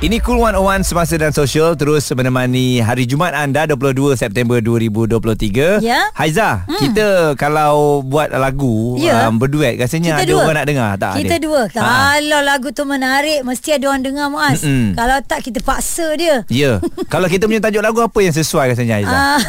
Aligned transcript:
Ini 0.00 0.16
Cool 0.24 0.40
101 0.40 0.56
Semasa 0.80 1.12
dan 1.14 1.28
Sosial 1.28 1.76
Terus 1.76 2.08
menemani 2.16 2.80
hari 2.80 3.04
Jumaat 3.04 3.36
anda 3.36 3.68
22 3.68 4.16
September 4.16 4.56
2023 4.56 5.84
Ya. 5.84 6.08
Haiza 6.16 6.64
hmm. 6.64 6.80
Kita 6.80 7.06
kalau 7.36 8.00
buat 8.00 8.32
lagu 8.32 8.96
Ya. 8.96 9.28
um, 9.28 9.36
Berduet 9.36 9.76
Rasanya 9.76 10.16
Kita 10.16 10.24
ada 10.24 10.32
dua. 10.32 10.40
orang 10.42 10.56
nak 10.56 10.66
dengar 10.66 10.90
tak 10.96 11.12
Kita 11.20 11.36
ada? 11.36 11.44
dua 11.44 11.60
Ha. 11.70 11.84
Kalau 12.16 12.40
lagu 12.40 12.68
tu 12.72 12.82
menarik 12.82 13.44
Mesti 13.44 13.76
ada 13.76 13.92
orang 13.92 14.00
dengar 14.02 14.32
Muaz 14.32 14.64
Mm-mm. 14.64 14.96
Kalau 14.96 15.20
tak 15.20 15.44
kita 15.44 15.60
paksa 15.60 16.16
dia 16.16 16.48
Ya 16.48 16.80
Kalau 17.06 17.28
kita 17.28 17.44
punya 17.44 17.60
tajuk 17.60 17.84
lagu 17.84 18.00
Apa 18.00 18.18
yang 18.24 18.32
sesuai 18.32 18.72
rasanya 18.72 18.96
Haiza? 18.96 19.12
Ah, 19.12 19.40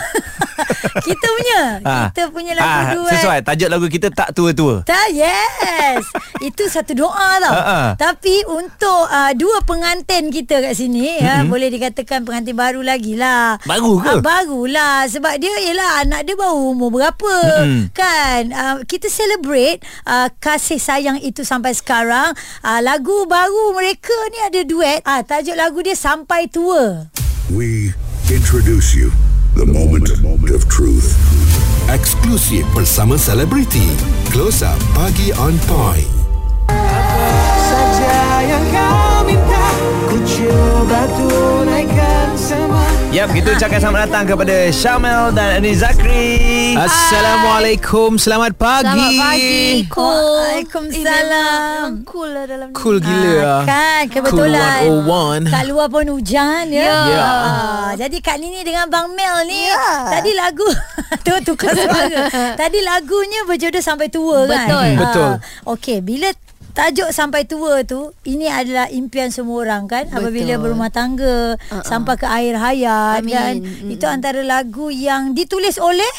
Kita 1.07 1.27
punya 1.31 1.59
Ah. 1.81 2.07
Kita 2.11 2.27
punya 2.27 2.51
lagu 2.53 2.67
Ah, 2.67 2.83
duet 2.91 3.13
Sesuai 3.15 3.39
Tajuk 3.41 3.69
lagu 3.71 3.87
kita 3.87 4.11
Tak 4.11 4.35
tua-tua 4.35 4.83
Tak, 4.83 5.15
yes. 5.15 6.03
Itu 6.41 6.65
satu 6.65 6.97
doa 6.97 7.37
tau. 7.37 7.53
Ha, 7.53 7.61
ha. 7.61 7.79
Tapi 7.93 8.41
untuk 8.49 9.05
uh, 9.05 9.29
dua 9.37 9.61
pengantin 9.61 10.33
kita 10.33 10.40
kat 10.49 10.73
sini, 10.73 11.21
mm-hmm. 11.21 11.25
ya, 11.25 11.35
boleh 11.45 11.69
dikatakan 11.69 12.25
pengantin 12.25 12.57
baru 12.57 12.81
lagi 12.81 13.13
lah. 13.13 13.61
Baru 13.67 14.01
ke? 14.01 14.17
Uh, 14.17 14.21
barulah. 14.25 15.05
Sebab 15.05 15.37
dia, 15.37 15.53
ialah 15.69 16.01
anak 16.01 16.25
dia 16.25 16.33
baru 16.33 16.73
umur 16.73 16.89
berapa. 16.89 17.35
Mm-mm. 17.61 17.93
Kan? 17.93 18.49
Uh, 18.49 18.75
kita 18.89 19.05
celebrate 19.11 19.85
uh, 20.09 20.33
kasih 20.41 20.81
sayang 20.81 21.21
itu 21.21 21.45
sampai 21.45 21.77
sekarang. 21.77 22.33
Uh, 22.65 22.81
lagu 22.81 23.29
baru 23.29 23.77
mereka 23.77 24.15
ni 24.33 24.39
ada 24.41 24.61
duet. 24.65 24.99
Uh, 25.05 25.21
tajuk 25.21 25.53
lagu 25.53 25.77
dia 25.85 25.93
Sampai 25.93 26.49
Tua. 26.49 27.05
We 27.53 27.93
introduce 28.31 28.95
you 28.95 29.11
the 29.59 29.67
moment 29.67 30.07
of 30.49 30.65
truth. 30.71 31.13
Eksklusif 31.91 32.63
bersama 32.71 33.19
selebriti. 33.19 33.91
Close 34.31 34.63
Up 34.63 34.79
Pagi 34.95 35.35
on 35.35 35.59
Point. 35.67 36.07
Saja 38.01 38.17
yang 38.43 38.65
kau 38.67 39.17
minta 39.23 39.65
Ku 40.03 40.17
coba 40.19 40.99
tunaikan 41.13 42.27
semua 42.33 42.85
Yap, 43.11 43.27
kita 43.29 43.53
ucapkan 43.53 43.75
selamat 43.77 43.99
datang 44.07 44.23
kepada 44.25 44.55
Syamel 44.71 45.35
dan 45.35 45.59
Ani 45.59 45.75
Zakri. 45.75 46.31
Assalamualaikum 46.73 48.15
Selamat 48.15 48.55
pagi 48.55 48.87
Selamat 48.87 49.19
pagi 49.19 49.61
Cool 49.85 50.15
Waalaikumsalam. 50.31 51.85
Eh, 51.91 52.07
Cool 52.07 52.29
lah 52.31 52.45
dalam 52.47 52.67
ni 52.67 52.73
Cool 52.73 52.97
gila 52.97 53.35
Ah, 53.43 53.61
kan 53.61 54.01
kebetulan 54.07 54.79
Cool 54.81 55.03
101 55.43 55.51
Kat 55.51 55.63
luar 55.67 55.87
pun 55.91 56.05
hujan 56.07 56.63
ya. 56.71 56.81
Ya. 56.81 56.99
Ya. 57.05 57.21
Ah, 57.21 57.89
jadi 57.93 58.17
Kak 58.17 58.39
Nini 58.39 58.63
dengan 58.63 58.87
Bang 58.87 59.11
Mel 59.11 59.43
ni 59.45 59.59
Ya. 59.61 60.07
tadi 60.09 60.31
lagu 60.33 60.67
tu 61.27 61.33
tukar 61.45 61.75
suara. 61.75 62.55
tadi 62.55 62.79
lagunya 62.79 63.43
berjodoh 63.43 63.83
sampai 63.83 64.07
tua 64.07 64.47
kan. 64.47 64.55
Betul. 64.65 64.79
Ah, 64.81 64.95
Betul. 64.97 65.31
Okey, 65.69 65.97
bila 65.99 66.31
Tajuk 66.71 67.11
sampai 67.11 67.43
tua 67.43 67.83
tu 67.83 68.15
Ini 68.23 68.47
adalah 68.47 68.87
impian 68.87 69.27
semua 69.29 69.61
orang 69.61 69.85
kan 69.85 70.07
Betul. 70.07 70.17
Apabila 70.17 70.53
berumah 70.57 70.89
tangga 70.89 71.55
uh-uh. 71.55 71.83
Sampai 71.83 72.15
ke 72.15 72.25
akhir 72.25 72.55
hayat 72.57 73.21
Amin. 73.21 73.33
kan 73.33 73.55
Mm-mm. 73.59 73.91
Itu 73.91 74.05
antara 74.07 74.39
lagu 74.41 74.87
yang 74.87 75.35
ditulis 75.35 75.75
oleh 75.75 76.13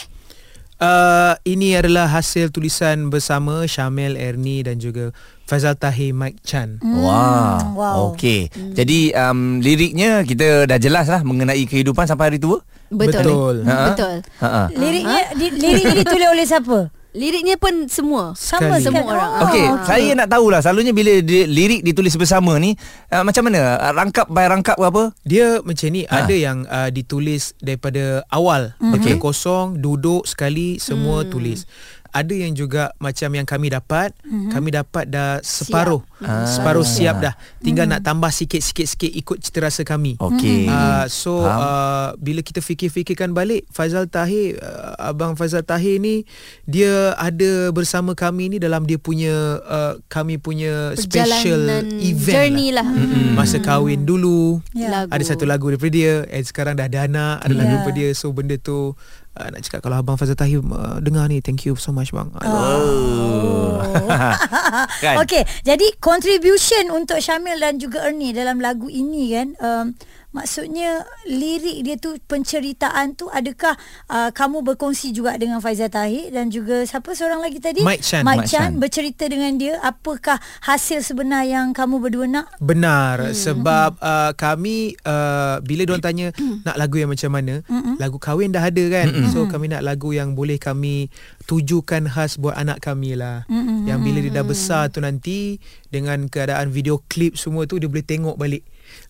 uh, 0.78 1.34
Ini 1.42 1.80
adalah 1.80 2.10
hasil 2.10 2.50
tulisan 2.50 3.08
bersama 3.08 3.64
Syamel 3.64 4.14
Erni 4.14 4.60
dan 4.62 4.76
juga 4.76 5.10
Faizal 5.46 5.76
Tahir 5.76 6.14
Mike 6.16 6.40
Chan 6.46 6.80
Hmm, 6.80 7.02
Wah, 7.02 7.60
wow. 7.76 7.96
okey. 8.14 8.48
Jadi 8.72 9.12
um, 9.12 9.60
liriknya 9.60 10.24
kita 10.24 10.64
dah 10.64 10.78
jelas 10.80 11.10
lah 11.10 11.20
mengenai 11.20 11.60
kehidupan 11.68 12.08
sampai 12.08 12.32
hari 12.32 12.38
tua. 12.40 12.64
Betul 12.88 13.20
Betul. 13.20 13.54
Ha? 13.68 13.76
Betul 13.92 14.16
Ha. 14.40 14.68
Liriknya 14.72 15.22
di, 15.36 15.46
Liriknya 15.52 15.96
ditulis 16.04 16.28
oleh 16.28 16.46
siapa? 16.48 16.78
Liriknya 17.12 17.54
pun 17.54 17.86
semua 17.86 18.32
Sama 18.32 18.72
Sekali. 18.72 18.82
Semua 18.82 19.04
orang. 19.04 19.30
Oh, 19.34 19.44
Okey, 19.44 19.66
Ah. 19.66 19.84
saya 19.84 20.10
nak 20.12 20.28
tahulah 20.28 20.58
selalunya 20.58 20.90
bila 20.90 21.12
di, 21.18 21.44
lirik 21.44 21.80
ditulis 21.82 22.16
bersama 22.16 22.56
ni 22.56 22.72
uh, 23.08 23.20
macam 23.20 23.46
mana? 23.46 23.76
Uh, 23.78 23.92
rangkap 23.92 24.26
by 24.26 24.48
rangkap 24.48 24.74
ke 24.74 24.86
apa? 24.86 25.04
Dia 25.22 25.60
macam 25.60 25.88
ni 25.88 26.02
Ha. 26.02 26.24
Ada 26.24 26.34
yang 26.34 26.64
uh, 26.64 26.88
ditulis 26.88 27.52
daripada 27.58 28.24
awal 28.26 28.72
Mhm. 28.78 28.96
Daripada 28.96 29.12
Okey. 29.12 29.20
kosong 29.20 29.66
Duduk 29.76 30.24
sekali 30.24 30.76
Semua 30.78 31.20
Hmm. 31.20 31.28
tulis 31.28 31.68
ada 32.12 32.30
yang 32.30 32.52
juga 32.52 32.92
macam 32.96 33.28
yang 33.28 33.42
kami 33.42 33.68
dapat 33.68 34.12
Mhm. 34.22 34.50
kami 34.50 34.68
dapat 34.70 35.04
dah 35.06 35.40
separuh 35.40 36.04
Ah. 36.18 36.44
separuh 36.44 36.84
siap 36.84 37.18
dah 37.18 37.34
tinggal 37.58 37.84
Mhm. 37.84 37.92
nak 37.92 38.02
tambah 38.02 38.28
sikit-sikit 38.28 38.86
sikit 38.86 39.10
ikut 39.10 39.36
cita 39.40 39.58
rasa 39.60 39.82
kami 39.82 40.14
Okey. 40.16 40.66
Uh, 40.66 41.08
so 41.08 41.40
Faham. 41.40 41.58
uh, 41.58 42.08
bila 42.16 42.40
kita 42.40 42.60
fikir-fikirkan 42.60 43.32
balik 43.32 43.64
Faizal 43.68 44.06
Tahir 44.06 44.56
uh, 44.56 44.94
abang 45.02 45.32
Faizal 45.32 45.62
Tahir 45.62 45.96
ni 45.96 46.22
dia 46.62 46.92
ada 47.16 47.68
bersama 47.70 48.12
kami 48.12 48.48
ni 48.48 48.56
dalam 48.56 48.84
dia 48.84 48.96
punya 48.96 49.32
uh, 49.58 49.96
kami 50.06 50.36
punya 50.36 50.92
special 50.94 51.64
Perjalanan 51.64 51.96
event 51.98 52.36
journey 52.46 52.68
lah. 52.70 52.86
Mm-mm. 52.86 53.32
masa 53.32 53.56
kahwin 53.58 54.04
dulu 54.04 54.60
Ya. 54.70 54.92
Lagu. 54.92 55.10
ada 55.10 55.24
satu 55.24 55.42
lagu 55.42 55.66
daripada 55.66 55.90
dia 55.90 56.28
and 56.28 56.44
sekarang 56.44 56.74
dah 56.74 56.84
ada 56.84 57.04
anak 57.04 57.36
ada 57.40 57.52
lagu 57.52 57.66
Ya. 57.66 57.72
daripada 57.74 57.96
dia 57.96 58.10
so 58.12 58.28
benda 58.30 58.54
tu 58.54 58.92
uh, 59.38 59.48
nak 59.48 59.60
cakap 59.64 59.80
kalau 59.84 60.00
abang 60.00 60.16
Faizal 60.20 60.36
Tahir 60.36 60.60
uh, 60.60 60.98
dengar 61.00 61.28
ni 61.28 61.40
thank 61.40 61.64
you 61.64 61.76
so 61.76 61.92
much 61.92 62.12
bang 62.12 62.28
Oh. 62.42 63.80
kan? 65.04 65.20
Okey, 65.24 65.42
jadi 65.64 65.86
contribution 66.00 66.92
untuk 66.92 67.20
Syamil 67.20 67.60
dan 67.60 67.76
juga 67.76 68.04
Ernie 68.08 68.32
dalam 68.32 68.60
lagu 68.60 68.88
ini 68.88 69.32
kan 69.36 69.48
um, 69.60 69.86
maksudnya 70.32 71.04
lirik 71.28 71.84
dia 71.84 71.96
tu 72.00 72.16
penceritaan 72.24 73.12
tu 73.14 73.28
adakah 73.28 73.76
uh, 74.08 74.32
kamu 74.32 74.64
berkongsi 74.64 75.12
juga 75.12 75.36
dengan 75.36 75.60
Faizal 75.60 75.92
Tahir 75.92 76.32
dan 76.32 76.48
juga 76.48 76.82
siapa 76.88 77.12
seorang 77.12 77.44
lagi 77.44 77.60
tadi? 77.60 77.84
Mike 77.84 78.02
Chan. 78.02 78.24
Mike 78.24 78.48
Mike 78.48 78.50
Chan 78.50 78.72
Chan. 78.72 78.80
bercerita 78.80 79.24
dengan 79.28 79.52
dia 79.60 79.76
apakah 79.84 80.40
hasil 80.64 81.04
sebenar 81.04 81.44
yang 81.44 81.76
kamu 81.76 82.00
berdua 82.00 82.26
nak? 82.26 82.48
Benar 82.58 83.30
hmm. 83.30 83.36
sebab 83.36 84.00
uh, 84.00 84.32
kami 84.32 84.96
uh, 85.04 85.60
bila 85.60 85.84
diorang 85.84 86.04
tanya 86.04 86.26
nak 86.66 86.76
lagu 86.80 86.96
yang 86.96 87.12
macam 87.12 87.30
mana 87.32 87.60
lagu 88.00 88.16
kahwin 88.16 88.50
dah 88.50 88.64
ada 88.64 88.84
kan 88.88 89.12
so 89.30 89.44
kami 89.46 89.68
nak 89.68 89.84
lagu 89.84 90.16
yang 90.16 90.32
boleh 90.32 90.56
kami 90.56 91.12
tujukan 91.44 92.08
khas 92.08 92.40
buat 92.40 92.56
anak 92.56 92.80
kami 92.80 93.14
lah 93.14 93.44
yang 93.84 94.00
bila 94.00 94.24
dia 94.24 94.32
dah 94.32 94.46
besar 94.46 94.88
tu 94.88 95.04
nanti 95.04 95.60
dengan 95.92 96.26
keadaan 96.26 96.72
video 96.72 97.04
klip 97.06 97.36
semua 97.36 97.68
tu 97.68 97.76
dia 97.76 97.86
boleh 97.86 98.04
tengok 98.04 98.40
balik 98.40 98.64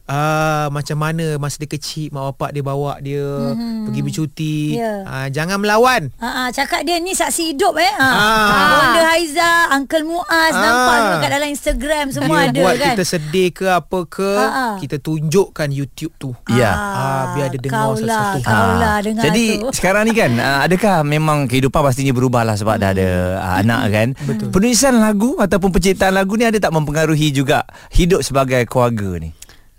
Ah 0.05 0.67
macam 0.69 0.99
mana 0.99 1.39
masa 1.39 1.57
dia 1.57 1.69
kecil 1.69 2.11
mak 2.11 2.35
bapak 2.35 2.51
dia 2.51 2.61
bawa 2.61 2.99
dia 2.99 3.23
Mhm. 3.23 3.87
pergi 3.87 4.01
bercuti 4.03 4.55
Ya. 4.75 5.07
ah, 5.07 5.27
jangan 5.29 5.57
melawan 5.57 6.11
Ha, 6.17 6.29
ha, 6.29 6.43
cakap 6.49 6.83
dia 6.83 6.99
ni 6.99 7.13
saksi 7.13 7.55
hidup 7.55 7.75
eh. 7.77 7.87
Ha. 7.89 8.03
Ah. 8.03 8.71
Bonda 8.75 9.03
Haiza, 9.09 9.51
Uncle 9.73 10.03
Muaz 10.05 10.27
Ah. 10.51 10.59
nampak 10.59 10.97
kat 11.19 11.31
dalam 11.31 11.49
Instagram 11.49 12.05
semua 12.11 12.37
dia 12.41 12.51
ada 12.51 12.61
buat 12.61 12.75
kan. 12.77 12.87
kita 12.93 13.05
sedih 13.07 13.49
ke 13.53 13.67
apa 13.69 13.99
ke 14.05 14.31
ah. 14.35 14.75
kita 14.77 14.97
tunjukkan 14.99 15.69
YouTube 15.71 16.12
tu 16.17 16.35
Ya. 16.49 16.73
Ah, 16.73 17.25
biar 17.33 17.49
dia 17.49 17.61
dengar 17.61 17.95
kaulah, 17.95 18.03
satu-satu. 18.35 18.43
Kaulah 18.45 18.93
Ah, 18.93 19.01
dengar 19.01 19.23
Jadi 19.25 19.45
tu. 19.57 19.71
sekarang 19.79 20.03
ni 20.03 20.12
kan 20.12 20.31
uh, 20.35 20.59
adakah 20.62 20.97
memang 21.03 21.47
kehidupan 21.47 21.79
pastinya 21.81 22.11
berubah 22.11 22.43
lah 22.43 22.55
sebab 22.55 22.75
dah 22.75 22.91
ada 22.91 23.09
uh, 23.39 23.55
anak 23.57 23.81
kan. 23.89 24.09
Betul. 24.21 24.51
Penulisan 24.51 24.99
lagu 24.99 25.39
ataupun 25.39 25.71
penciptaan 25.71 26.12
lagu 26.12 26.35
ni 26.35 26.43
ada 26.43 26.59
tak 26.59 26.71
mempengaruhi 26.71 27.31
juga 27.31 27.62
hidup 27.91 28.21
sebagai 28.21 28.67
keluarga 28.67 29.17
ni? 29.19 29.31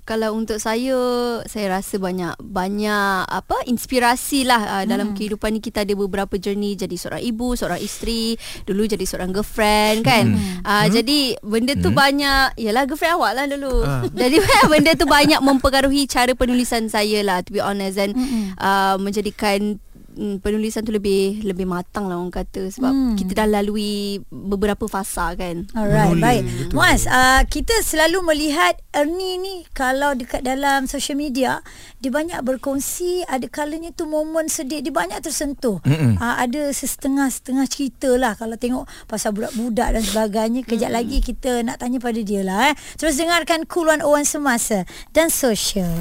Kalau 0.03 0.35
untuk 0.35 0.59
saya 0.59 0.99
saya 1.47 1.79
rasa 1.79 1.95
banyak 1.95 2.35
banyak 2.43 3.23
apa 3.23 3.63
inspirasi 3.71 4.43
lah 4.43 4.61
uh, 4.79 4.83
dalam 4.83 5.15
kehidupan 5.15 5.55
ni. 5.55 5.59
Kita 5.63 5.87
ada 5.87 5.95
beberapa 5.95 6.35
journey. 6.35 6.75
Jadi 6.75 6.99
seorang 6.99 7.23
ibu, 7.23 7.55
seorang 7.55 7.79
isteri, 7.79 8.35
dulu 8.67 8.83
jadi 8.83 9.03
seorang 9.07 9.31
girlfriend 9.31 10.03
kan. 10.03 10.35
Uh, 10.67 10.91
jadi 10.91 11.39
benda 11.39 11.79
tu 11.79 11.95
banyak. 11.95 12.59
Yalah 12.59 12.83
girlfriend 12.83 13.15
awak 13.15 13.31
lah 13.35 13.45
dulu. 13.47 13.75
Ah. 13.83 14.03
Jadi 14.23 14.39
benda 14.71 14.91
tu 14.95 15.07
banyak 15.07 15.39
mempengaruhi 15.39 16.07
cara 16.07 16.31
penulisan 16.35 16.87
saya 16.91 17.23
lah 17.23 17.39
to 17.43 17.55
be 17.55 17.63
honest. 17.63 17.95
And 17.95 18.15
uh, 18.59 18.95
menjadikan 18.99 19.79
mm, 20.13 20.35
penulisan 20.39 20.81
tu 20.81 20.89
lebih 20.89 21.41
lebih 21.41 21.65
matang 21.65 22.07
lah 22.07 22.17
orang 22.17 22.29
kata 22.29 22.69
sebab 22.69 22.91
Hmm. 22.93 23.15
kita 23.17 23.33
dah 23.33 23.47
lalui 23.49 24.21
beberapa 24.29 24.85
fasa 24.85 25.33
kan. 25.33 25.65
Alright, 25.73 26.17
baik. 26.17 26.43
betul. 26.45 26.77
Muaz, 26.77 27.03
uh, 27.05 27.41
kita 27.45 27.73
selalu 27.81 28.21
melihat 28.23 28.77
Ernie 28.93 29.37
ni 29.37 29.55
kalau 29.71 30.13
dekat 30.13 30.41
dalam 30.41 30.85
social 30.85 31.15
media, 31.15 31.65
dia 31.97 32.09
banyak 32.09 32.39
berkongsi, 32.41 33.25
ada 33.25 33.45
kalanya 33.47 33.89
tu 33.89 34.05
momen 34.05 34.45
sedih, 34.45 34.79
dia 34.79 34.93
banyak 34.93 35.17
tersentuh. 35.19 35.81
Mm-mm. 35.83 36.17
Uh, 36.17 36.35
ada 36.37 36.69
setengah-setengah 36.69 37.65
cerita 37.65 38.09
lah 38.13 38.37
kalau 38.37 38.53
tengok 38.55 38.85
pasal 39.05 39.33
budak-budak 39.33 39.97
dan 39.97 40.03
sebagainya. 40.03 40.61
Kejap 40.63 40.91
lagi 40.91 41.19
kita 41.19 41.65
nak 41.65 41.81
tanya 41.81 41.97
pada 41.97 42.21
dia 42.21 42.45
lah. 42.45 42.69
Eh. 42.69 42.75
Terus 42.95 43.17
dengarkan 43.17 43.65
Cool 43.65 43.89
101 43.89 44.23
Semasa 44.23 44.85
dan 45.11 45.27
Social. 45.27 45.91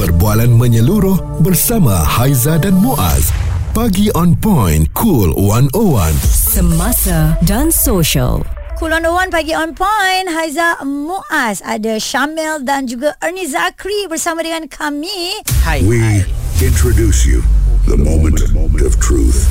Perbualan 0.00 0.56
menyeluruh 0.56 1.44
bersama 1.44 1.92
Haiza 2.00 2.56
dan 2.56 2.72
Muaz. 2.72 3.28
Pagi 3.76 4.08
on 4.16 4.32
point, 4.32 4.88
cool 4.96 5.28
101. 5.36 6.16
Semasa 6.24 7.36
dan 7.44 7.68
social. 7.68 8.40
Cool 8.80 8.96
101 8.96 9.28
pagi 9.28 9.52
on 9.52 9.76
point 9.76 10.24
Haiza 10.32 10.80
Muaz 10.88 11.60
Ada 11.60 12.00
Syamil 12.00 12.64
dan 12.64 12.88
juga 12.88 13.12
Ernie 13.20 13.44
Zakri 13.44 14.08
Bersama 14.08 14.40
dengan 14.40 14.64
kami 14.72 15.36
Hai 15.68 15.84
We 15.84 16.24
introduce 16.64 17.28
you 17.28 17.44
The 17.84 18.00
moment 18.00 18.40
of 18.80 18.96
truth. 19.04 19.44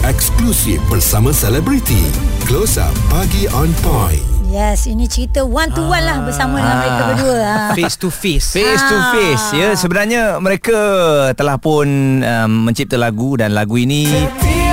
Eksklusif 0.00 0.80
bersama 0.88 1.28
selebriti. 1.36 2.08
Close 2.48 2.80
Up 2.80 2.96
Pagi 3.12 3.52
on 3.52 3.68
Point. 3.84 4.24
Yes, 4.54 4.86
ini 4.86 5.10
cerita 5.10 5.42
one 5.42 5.66
to 5.68 5.82
one 5.82 5.98
lah 5.98 6.22
bersama 6.22 6.62
dengan 6.62 6.76
mereka 6.78 7.02
berdua. 7.10 7.38
Ha. 7.42 7.56
Face 7.74 7.98
to 7.98 8.06
face. 8.06 8.54
Face 8.54 8.78
to 8.80 8.94
Ah. 8.94 9.10
face 9.10 9.46
ya 9.52 9.74
sebenarnya 9.74 10.38
mereka 10.38 10.78
telah 11.34 11.58
pun 11.58 11.86
um, 12.22 12.50
mencipta 12.62 12.94
lagu 12.94 13.34
dan 13.34 13.50
lagu 13.50 13.74
ini 13.74 14.06
Setiap 14.06 14.30
pergi 14.32 14.63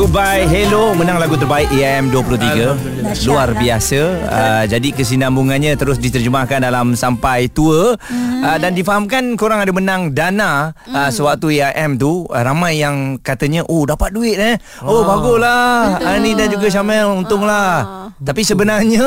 Goodbye 0.00 0.48
Hello. 0.48 0.96
Menang 0.96 1.20
lagu 1.20 1.36
terbaik 1.36 1.68
EM 1.76 2.08
23 2.08 3.04
Dahsyat 3.04 3.28
luar 3.28 3.52
biasa. 3.52 4.00
Uh, 4.32 4.64
jadi 4.64 4.88
kesinambungannya 4.96 5.76
terus 5.76 6.00
diterjemahkan 6.00 6.64
dalam 6.64 6.96
sampai 6.96 7.52
tua. 7.52 8.00
Hmm. 8.08 8.40
uh, 8.40 8.56
dan 8.56 8.72
difahamkan 8.72 9.36
korang 9.36 9.60
ada 9.60 9.68
menang 9.76 10.16
dana 10.16 10.72
uh, 10.88 11.12
sewaktu 11.12 11.60
EM 11.60 12.00
tu 12.00 12.24
uh, 12.32 12.40
ramai 12.40 12.80
yang 12.80 13.20
katanya 13.20 13.60
oh 13.68 13.84
dapat 13.84 14.16
duit 14.16 14.40
eh. 14.40 14.56
Oh 14.80 15.04
baguslah. 15.04 16.00
Ani 16.00 16.32
dan 16.32 16.48
juga 16.48 16.72
Syamel 16.72 17.20
untunglah. 17.20 18.08
Tapi 18.24 18.40
sebenarnya 18.40 19.04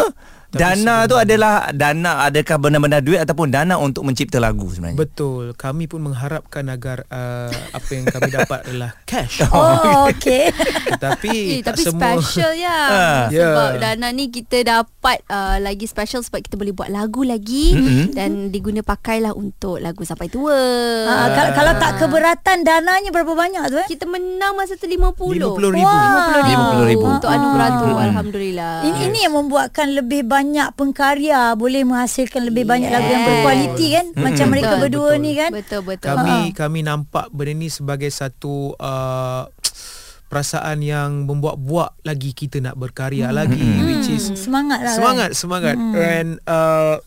dana 0.53 0.95
tu 1.03 1.15
adalah 1.15 1.53
dana 1.69 2.23
adakah 2.23 2.57
benar-benar 2.57 3.01
duit 3.01 3.17
ataupun 3.17 3.50
dana 3.50 3.75
untuk 3.75 4.03
mencipta 4.03 4.38
lagu 4.38 4.69
sebenarnya 4.69 4.95
Betul. 4.95 5.53
Kami 5.53 5.85
pun 5.85 6.03
mengharapkan 6.03 6.65
agar 6.67 7.03
uh, 7.07 7.50
apa 7.71 7.89
yang 7.89 8.05
kami 8.05 8.29
dapat 8.29 8.59
adalah 8.67 8.91
cash. 9.03 9.41
Oh, 9.47 10.07
okey. 10.07 10.53
Tetapi 10.94 11.31
Eh, 11.33 11.61
tapi 11.61 11.81
semua 11.81 12.15
special 12.15 12.53
ya. 12.53 12.79
Ah. 12.94 13.25
Sebab 13.27 13.69
Ya. 13.73 13.79
Dana 13.79 14.07
ni 14.09 14.29
kita 14.29 14.61
dapat 14.61 15.23
uh, 15.27 15.57
lagi 15.57 15.83
special 15.83 16.21
sebab 16.21 16.41
kita 16.41 16.55
boleh 16.55 16.71
buat 16.71 16.88
lagu 16.88 17.25
lagi 17.25 17.73
Mm-mm. 17.73 18.05
dan 18.13 18.50
diguna 18.50 18.79
pakailah 18.79 19.33
untuk 19.33 19.79
lagu 19.79 20.03
sampai 20.03 20.29
tua. 20.29 20.53
Ha, 21.03 21.13
kalau, 21.31 21.51
kalau 21.53 21.73
tak 21.75 21.91
keberatan 21.97 22.57
dananya 22.61 23.09
berapa 23.09 23.33
banyak 23.33 23.63
tu 23.67 23.77
eh? 23.77 23.88
kita 23.88 24.05
menang 24.05 24.53
masa 24.53 24.75
tu 24.75 24.85
50. 24.85 25.17
50 25.17 25.41
ribu. 25.73 25.81
Wah. 25.81 26.38
RM50,000. 26.38 27.01
Untuk 27.01 27.29
anugerah 27.29 27.69
tu 27.73 27.88
alhamdulillah. 27.89 28.75
Ini, 28.83 29.00
ini 29.07 29.17
yang 29.21 29.33
membuatkan 29.33 29.88
lebih 29.89 30.21
banyak 30.23 30.43
pengkarya 30.74 31.54
boleh 31.54 31.81
menghasilkan 31.81 32.44
lebih 32.44 32.63
banyak 32.63 32.88
lagu 32.88 33.06
yang 33.06 33.19
Yes. 33.19 33.30
berkualiti 33.30 33.86
kan 33.90 34.06
macam 34.16 34.45
mereka 34.48 34.68
Betul, 34.69 34.81
berdua 34.81 35.10
betul. 35.10 35.22
ni 35.22 35.31
kan 35.34 35.51
Betul 35.51 35.81
betul. 35.84 36.07
Kami 36.10 36.38
kami 36.51 36.80
nampak 36.81 37.25
benda 37.30 37.54
ni 37.54 37.68
sebagai 37.68 38.10
satu 38.10 38.74
uh, 38.74 39.44
perasaan 40.25 40.80
yang 40.80 41.24
membuat-buat 41.24 42.01
lagi 42.01 42.31
kita 42.31 42.57
nak 42.60 42.74
berkarya 42.74 43.30
lagi 43.30 43.62
which 43.84 44.10
is 44.10 44.24
Hmm, 44.25 44.36
semangat 44.36 44.80
lah 44.81 44.94
semangat 44.94 45.30
semangat 45.34 45.75
and 45.94 46.42
uh, 46.44 46.98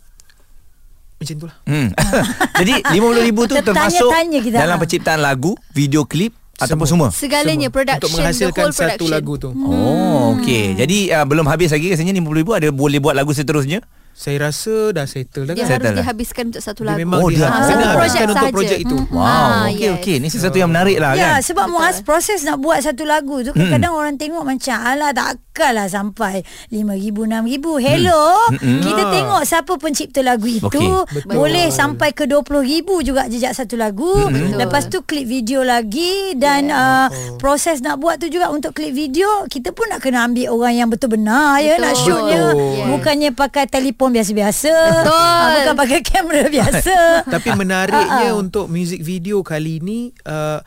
macam 1.17 1.35
tu 1.35 1.47
lah. 1.49 1.57
Hmm. 1.65 1.89
Jadi 2.61 2.73
RM50,000 2.87 3.39
tu 3.43 3.55
termasuk 3.65 4.11
kita. 4.31 4.57
dalam 4.59 4.77
penciptaan 4.77 5.19
lagu, 5.19 5.57
video 5.73 6.05
klip 6.05 6.37
ataupun 6.59 6.87
semua. 6.87 7.09
Segalanya 7.11 7.67
Semua. 7.67 7.75
production 7.75 8.01
untuk 8.03 8.13
menghasilkan 8.15 8.55
the 8.55 8.63
whole 8.63 8.73
satu 8.73 8.87
production. 8.99 9.13
lagu 9.13 9.33
tu. 9.37 9.51
Oh, 9.55 10.37
okey. 10.37 10.65
Jadi 10.75 10.99
uh, 11.11 11.23
belum 11.23 11.45
habis 11.45 11.69
lagi 11.69 11.87
rasanya 11.89 12.13
RM50,000 12.15 12.49
ada 12.55 12.69
boleh 12.71 12.99
buat 12.99 13.13
lagu 13.13 13.31
seterusnya? 13.31 13.81
Saya 14.13 14.41
rasa 14.43 14.73
dah 14.91 15.05
settle 15.05 15.45
dah 15.45 15.53
Dia 15.53 15.61
kan. 15.61 15.69
Settle 15.71 15.77
harus 15.83 15.93
lah. 15.93 16.01
dihabiskan 16.03 16.45
untuk 16.49 16.63
satu 16.63 16.81
Dia 16.81 16.89
lagu. 16.89 16.99
memang 16.99 17.19
Oh, 17.19 17.29
dia, 17.29 17.37
dia- 17.37 17.45
dia 17.45 17.53
kena 17.53 17.67
satu 17.67 17.85
habiskan 17.93 18.01
projek 18.01 18.33
untuk 18.33 18.55
projek 18.57 18.79
itu. 18.81 18.97
Hmm. 18.97 19.13
Wow, 19.13 19.21
Ah, 19.23 19.63
okey 19.67 19.77
yes. 19.83 19.95
okey. 19.95 20.15
Ini 20.17 20.29
sesuatu 20.31 20.57
yang 20.57 20.71
menarik 20.71 20.97
lah 20.97 21.11
Ya, 21.13 21.21
kan. 21.21 21.45
sebab 21.45 21.67
Muaz 21.69 21.97
proses 22.01 22.41
nak 22.41 22.57
buat 22.57 22.81
satu 22.81 23.05
lagu 23.05 23.37
tu 23.43 23.53
kadang-kadang 23.53 23.93
orang 23.93 24.17
tengok 24.17 24.41
macam 24.43 24.77
alah 24.79 25.13
takkanlah 25.57 25.89
sampai 25.89 26.45
RM5,000 26.69 27.17
RM6,000. 27.17 27.65
Hello. 27.81 28.25
Kita 28.61 29.03
Ah. 29.03 29.09
tengok 29.09 29.43
siapa 29.49 29.73
pencipta 29.81 30.21
lagu 30.21 30.45
itu. 30.45 30.69
Betul. 30.69 31.33
Boleh 31.33 31.73
sampai 31.73 32.13
ke 32.13 32.29
RM20,000 32.29 32.85
juga 33.01 33.25
jejak 33.25 33.57
satu 33.57 33.81
lagu. 33.81 34.29
Betul. 34.29 34.53
Lepas 34.61 34.93
tu 34.93 35.01
klip 35.01 35.25
video 35.25 35.65
lagi 35.65 36.37
dan 36.37 36.69
uh, 36.69 37.09
proses 37.41 37.81
nak 37.81 37.97
buat 37.97 38.21
tu 38.21 38.29
juga 38.29 38.53
untuk 38.53 38.77
klip 38.77 38.93
video 38.93 39.49
kita 39.49 39.73
pun 39.73 39.89
nak 39.89 40.05
kena 40.05 40.29
ambil 40.29 40.53
orang 40.53 40.77
yang 40.77 40.89
betul 40.93 41.09
benar 41.09 41.57
ya 41.65 41.81
Betul. 41.81 41.85
nak 41.89 41.95
shootnya. 41.97 42.43
Betul. 42.53 42.85
Bukannya 42.93 43.31
pakai 43.33 43.65
telefon 43.65 44.13
biasa-biasa. 44.13 44.75
Betul. 45.01 45.17
Ah, 45.17 45.49
bukan 45.57 45.75
pakai 45.81 46.01
kamera 46.13 46.45
biasa. 46.53 46.97
Tapi 47.25 47.49
menariknya 47.65 48.29
ah. 48.29 48.37
untuk 48.37 48.69
music 48.69 49.01
video 49.01 49.41
kali 49.41 49.81
ni 49.81 50.13
uh, 50.29 50.61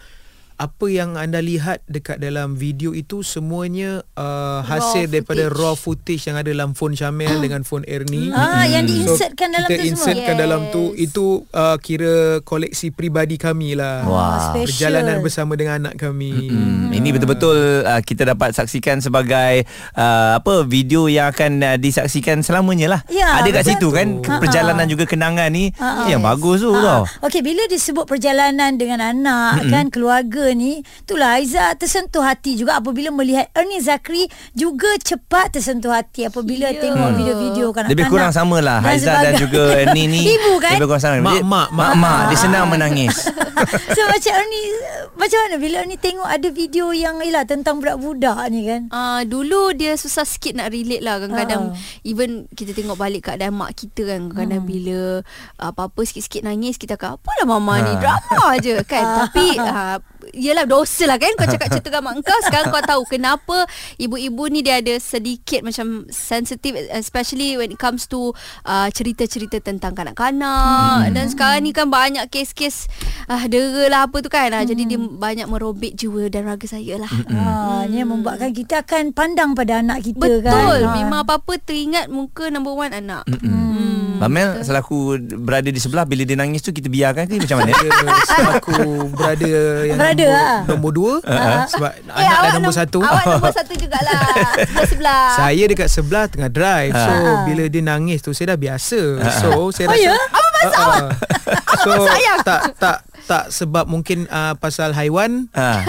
apa 0.59 0.85
yang 0.85 1.15
anda 1.15 1.39
lihat 1.39 1.79
dekat 1.85 2.19
dalam 2.19 2.53
video 2.53 2.91
itu 2.91 3.23
semuanya 3.23 4.03
uh, 4.13 4.59
hasil 4.61 5.07
Raw 5.07 5.11
daripada 5.13 5.43
footage. 5.45 5.55
raw 5.57 5.73
footage 5.73 6.23
yang 6.25 6.35
ada 6.35 6.49
dalam 6.49 6.71
phone 6.73 6.93
Syamel 6.93 7.39
dengan 7.39 7.63
phone 7.63 7.87
Ernie. 7.87 8.27
Ah, 8.29 8.67
yang 8.67 8.83
diinsertkan 8.83 9.49
dalam 9.49 9.65
kita 9.65 9.79
tu 9.79 9.85
semua. 9.85 9.95
insertkan 9.95 10.35
dalam 10.35 10.61
tu 10.67 10.83
Yes. 10.89 11.07
itu 11.07 11.25
uh, 11.49 11.77
kira 11.77 12.13
koleksi 12.41 12.89
peribadi 12.89 13.35
kami 13.35 13.71
lah. 13.73 14.03
Wah. 14.03 14.51
special. 14.51 14.67
Perjalanan 14.67 15.17
bersama 15.19 15.55
dengan 15.55 15.79
anak 15.79 15.95
kami. 15.97 16.51
Hmm, 16.51 16.91
ini 16.91 17.07
betul-betul 17.09 17.55
uh, 17.81 18.01
kita 18.01 18.27
dapat 18.27 18.51
saksikan 18.51 18.99
sebagai 18.99 19.63
uh, 19.93 20.35
apa 20.35 20.65
video 20.65 21.07
yang 21.07 21.29
akan 21.29 21.51
uh, 21.61 21.77
disaksikan 21.77 22.39
selamanya 22.39 22.87
lah. 22.89 23.01
Ya, 23.07 23.39
Ada 23.39 23.49
kat 23.53 23.63
situ 23.65 23.87
tu. 23.87 23.95
kan 23.95 24.19
Ha-ha. 24.19 24.39
perjalanan 24.39 24.85
juga 24.85 25.05
kenangan 25.05 25.47
ni 25.47 25.71
Ha-ha. 25.73 26.03
yang 26.05 26.19
bagus 26.19 26.59
tu 26.59 26.73
tau. 26.73 27.07
Ah, 27.07 27.23
Okey, 27.23 27.39
bila 27.39 27.63
disebut 27.65 28.03
perjalanan 28.03 28.75
dengan 28.75 28.99
anak 29.01 29.27
mm 29.57 29.67
kan 29.69 29.85
keluarga 29.87 30.48
ni, 30.51 30.71
itulah 30.99 31.35
Aiza 31.35 31.73
tersentuh 31.73 32.21
hati 32.21 32.53
juga 32.53 32.75
apabila 32.75 33.09
melihat 33.09 33.49
Ernie 33.51 33.79
Zakri 33.79 34.25
juga 34.51 34.89
cepat 34.97 35.51
tersentuh 35.51 35.89
hati 35.89 36.23
apabila 36.23 36.67
Ya. 36.67 36.79
tengok 36.79 37.09
video-video 37.15 37.65
kanak-kanak. 37.69 37.91
Lebih 37.91 38.05
kurang 38.07 38.29
sama 38.29 38.57
lah 38.57 38.79
dan 38.79 38.89
Haiza 38.89 39.05
dan 39.07 39.17
sebagainya. 39.31 39.39
juga 39.39 39.63
Ernie 39.75 40.07
ni 40.07 40.21
Ibu 40.35 40.51
kan? 40.57 40.73
Lebih 40.75 40.87
kurang 40.87 41.01
sama 41.01 41.15
Dia- 41.15 41.23
Mak-mak, 41.41 41.67
mak-mak. 41.69 41.89
Mak-mak 41.91 42.19
Dia 42.25 42.37
senang 42.39 42.65
menangis 42.67 43.15
so 43.95 44.01
macam 44.05 44.33
Ernie 44.35 44.67
macam 45.13 45.39
mana 45.41 45.55
bila 45.57 45.75
Ernie 45.79 45.97
tengok 45.97 46.25
ada 46.25 46.47
video 46.49 46.85
yang 46.89 47.19
ialah 47.19 47.43
tentang 47.43 47.77
budak-budak 47.77 48.39
ni 48.47 48.63
kan? 48.65 48.87
Uh, 48.89 49.21
dulu 49.23 49.71
dia 49.71 49.93
susah 49.93 50.23
sikit 50.23 50.53
nak 50.53 50.69
relate 50.69 51.01
lah 51.01 51.19
Kadang-kadang 51.19 51.63
Ah. 51.69 51.75
Even 52.01 52.29
kita 52.49 52.71
tengok 52.71 52.95
balik 52.95 53.25
keadaan 53.25 53.51
mak 53.53 53.75
kita 53.75 54.07
kan 54.07 54.27
Kadang-kadang 54.27 54.57
Hmm. 54.59 54.69
bila 54.69 54.99
uh, 55.57 55.65
Apa-apa 55.65 56.01
sikit-sikit 56.01 56.41
nangis 56.41 56.75
Kita 56.75 56.95
akan 56.95 57.15
Apalah 57.15 57.45
mama 57.45 57.73
ni 57.79 57.91
Ha. 57.91 57.99
Drama 57.99 58.47
je 58.57 58.75
kan 58.83 59.05
Tapi 59.21 59.45
uh, 59.55 59.97
Yelah 60.35 60.67
dosa 60.67 61.07
lah 61.07 61.21
kan 61.21 61.31
Kau 61.37 61.47
cakap 61.47 61.67
cerita 61.77 61.87
dengan 61.93 62.11
mak 62.11 62.25
kau 62.25 62.39
Sekarang 62.43 62.73
kau 62.73 62.83
tahu 62.83 63.03
Kenapa 63.07 63.63
Ibu-ibu 63.95 64.43
ni 64.51 64.65
dia 64.65 64.83
ada 64.83 64.95
sedikit 64.99 65.63
Macam 65.63 66.09
sensitif 66.11 66.75
Especially 66.91 67.55
when 67.55 67.71
it 67.71 67.79
comes 67.79 68.09
to 68.09 68.33
uh, 68.67 68.87
Cerita-cerita 68.91 69.61
tentang 69.63 69.93
kanak-kanak. 69.95 71.11
Dan 71.13 71.25
sekarang 71.29 71.63
ni 71.63 71.71
kan 71.71 71.87
banyak 71.91 72.25
kes-kes 72.31 72.89
uh, 73.29 73.43
Dera 73.47 73.87
lah 73.91 74.01
apa 74.07 74.19
tu 74.23 74.29
kan. 74.31 74.51
Uh, 74.51 74.65
Jadi 74.65 74.89
dia 74.89 74.99
banyak 74.99 75.45
merobek 75.45 75.93
jiwa 75.95 76.27
dan 76.31 76.49
raga 76.49 76.65
saya 76.65 76.99
lah. 76.99 77.11
Ha, 77.29 77.85
ni 77.87 78.01
yang 78.01 78.11
membuatkan 78.11 78.51
kita 78.55 78.81
akan 78.83 79.11
pandang 79.13 79.53
pada 79.53 79.83
anak 79.83 80.03
kita 80.03 80.19
Betul. 80.19 80.45
kan. 80.45 80.79
Ha. 80.83 80.93
Memang 80.99 81.19
apa-apa 81.27 81.59
teringat 81.61 82.07
Muka 82.09 82.49
number 82.49 82.73
one 82.73 82.91
anak. 82.91 83.23
Hmm. 83.27 83.68
Bamel 84.19 84.49
selaku 84.61 84.97
berada 85.37 85.65
di 85.65 85.77
sebelah 85.77 86.03
Bila 86.03 86.21
dia 86.21 86.35
nangis 86.35 86.59
tu 86.59 86.69
Kita 86.69 86.85
biarkan 86.85 87.25
ke 87.25 87.39
macam 87.39 87.57
mana 87.57 87.71
selaku 88.29 88.77
berada 89.09 89.51
yang 89.83 89.97
Berada, 89.97 90.25
nombor, 90.25 90.43
ah. 90.45 90.59
nombor 90.67 90.91
dua 90.91 91.13
sebab 91.65 91.91
Eh, 91.95 92.19
anak 92.19 92.37
dah 92.37 92.51
nombor 92.53 92.69
nom- 92.69 92.77
satu. 92.77 92.99
Awak 92.99 93.23
nombor 93.29 93.53
satu 93.59 93.73
jugalah 93.73 94.21
Sebelah-sebelah 94.59 95.23
Saya 95.33 95.63
dekat 95.65 95.87
sebelah 95.87 96.23
tengah 96.25 96.49
drive. 96.49 96.91
So 96.91 97.11
Ah. 97.11 97.43
bila 97.43 97.63
dia 97.65 97.81
nangis 97.81 98.19
tu 98.19 98.31
saya 98.31 98.53
dah 98.53 98.59
biasa. 98.59 98.99
So 99.39 99.49
saya 99.69 99.85
Oh, 99.85 99.93
rasa 99.93 100.03
ya? 100.03 100.15
Apa 100.29 100.47
pasal 100.51 100.73
awak? 100.77 101.01
So 101.77 101.89
tak 102.41 102.61
tak 102.75 102.97
tak 103.21 103.43
sebab 103.47 103.85
mungkin 103.85 104.25
uh, 104.25 104.57
pasal 104.57 104.89
haiwan, 104.91 105.45
ha. 105.53 105.85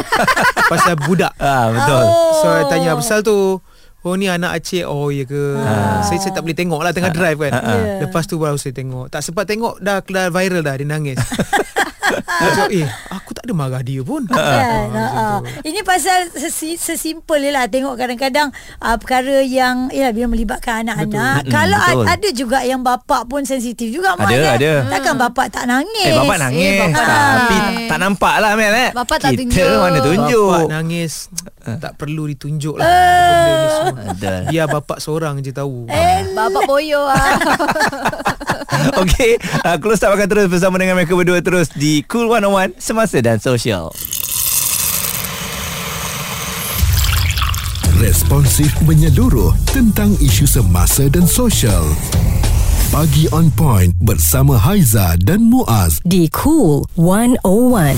pasal 0.67 0.93
budak. 0.99 1.33
ha, 1.35 1.73
Betul 1.73 2.05
So 2.37 2.47
saya 2.47 2.65
tanya 2.69 2.93
pasal 2.95 3.19
tu 3.23 3.65
Oh 4.01 4.17
ni 4.17 4.33
anak 4.33 4.65
Aceh 4.65 4.89
Oh 4.89 5.13
ya 5.13 5.29
ke? 5.29 5.61
Saya, 6.01 6.19
saya 6.21 6.33
tak 6.33 6.41
boleh 6.41 6.57
tengok 6.57 6.81
lah 6.81 6.93
Tengah 6.97 7.13
drive 7.13 7.37
kan. 7.37 7.53
Ya. 7.53 8.09
Lepas 8.09 8.25
tu 8.25 8.41
baru 8.41 8.57
saya 8.57 8.73
tengok. 8.73 9.13
Tak 9.13 9.21
sempat 9.21 9.45
tengok 9.45 9.77
Dah 9.85 10.01
keluar 10.01 10.33
viral 10.33 10.65
dah 10.65 10.75
Dia 10.77 10.89
nangis 10.89 11.21
Macam 12.41 12.67
eh 12.71 12.89
Aku 13.13 13.31
tak 13.31 13.45
ada 13.45 13.53
marah 13.53 13.81
dia 13.81 14.01
pun 14.01 14.25
Kan? 14.25 14.89
Ha, 14.91 15.05
ha. 15.07 15.27
Ini 15.61 15.81
pasal 15.81 16.31
sesi, 16.31 16.75
sesimpel 16.75 17.37
je 17.39 17.51
lah 17.51 17.67
Tengok 17.67 17.95
kadang-kadang 17.95 18.49
uh, 18.79 18.97
Perkara 18.97 19.41
yang 19.41 19.87
Yalah 19.89 20.11
bila 20.11 20.27
melibatkan 20.29 20.83
anak-anak 20.83 21.45
Betul. 21.45 21.53
Kalau 21.53 21.79
betul. 21.79 22.07
ada 22.09 22.29
juga 22.33 22.59
yang 22.63 22.81
bapak 22.81 23.23
pun 23.27 23.45
sensitif 23.45 23.91
juga 23.91 24.15
Mak, 24.15 24.25
Ada, 24.25 24.37
kan? 24.37 24.55
ada. 24.57 24.73
Takkan 24.89 25.15
bapak 25.17 25.47
tak 25.51 25.65
nangis 25.67 26.07
Eh 26.07 26.17
bapak 26.17 26.39
nangis 26.41 26.65
Eh, 26.67 26.79
bapak 26.81 27.05
Tapi 27.05 27.57
nangis. 27.57 27.87
tak 27.87 27.99
nampak 27.99 28.35
lah 28.37 28.53
Mel 28.55 28.75
eh 28.75 28.91
Bapak 28.91 29.17
tak 29.19 29.31
Kita 29.31 29.41
tunjuk. 29.45 29.79
mana 29.79 29.99
tunjuk 30.01 30.51
Bapak 30.51 30.71
nangis 30.71 31.13
Tak 31.61 31.93
perlu 31.95 32.23
ditunjuk 32.27 32.75
lah 32.75 32.89
Benda 32.89 33.37
ni 33.45 33.67
semua 33.69 33.93
Betul. 34.11 34.41
Biar 34.49 34.67
bapak 34.67 34.99
seorang 34.99 35.35
je 35.39 35.53
tahu 35.53 35.87
Bapak 36.33 36.63
boyo 36.65 37.05
lah 37.05 37.37
Okey, 39.03 39.39
uh, 39.67 39.77
Close 39.83 40.03
Up 40.07 40.15
akan 40.15 40.29
terus 40.31 40.47
bersama 40.47 40.79
dengan 40.79 40.95
mereka 40.95 41.19
berdua 41.19 41.43
terus 41.43 41.71
di 41.75 42.07
Cool 42.07 42.31
101 42.31 42.79
Semasa 42.79 43.19
dan 43.19 43.43
Sosial. 43.43 43.91
Responsif 48.01 48.73
menyeluruh 48.89 49.53
tentang 49.69 50.17
isu 50.25 50.49
semasa 50.49 51.05
dan 51.13 51.29
sosial. 51.29 51.85
Pagi 52.89 53.29
on 53.29 53.53
point 53.53 53.93
bersama 54.01 54.57
Haiza 54.57 55.21
dan 55.21 55.45
Muaz. 55.45 56.01
di 56.09 56.27
Cool 56.33 56.89
101. 56.97 57.95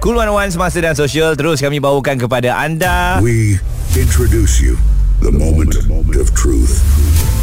Cool 0.00 0.16
101 0.16 0.56
Semasa 0.56 0.80
dan 0.80 0.96
Sosial 0.96 1.36
Terus 1.36 1.60
kami 1.60 1.76
bawakan 1.76 2.16
kepada 2.16 2.56
anda 2.56 3.20
We 3.20 3.60
introduce 4.00 4.56
you 4.56 4.80
the 5.20 5.28
moment 5.28 5.76
of 6.16 6.32
truth. 6.32 6.80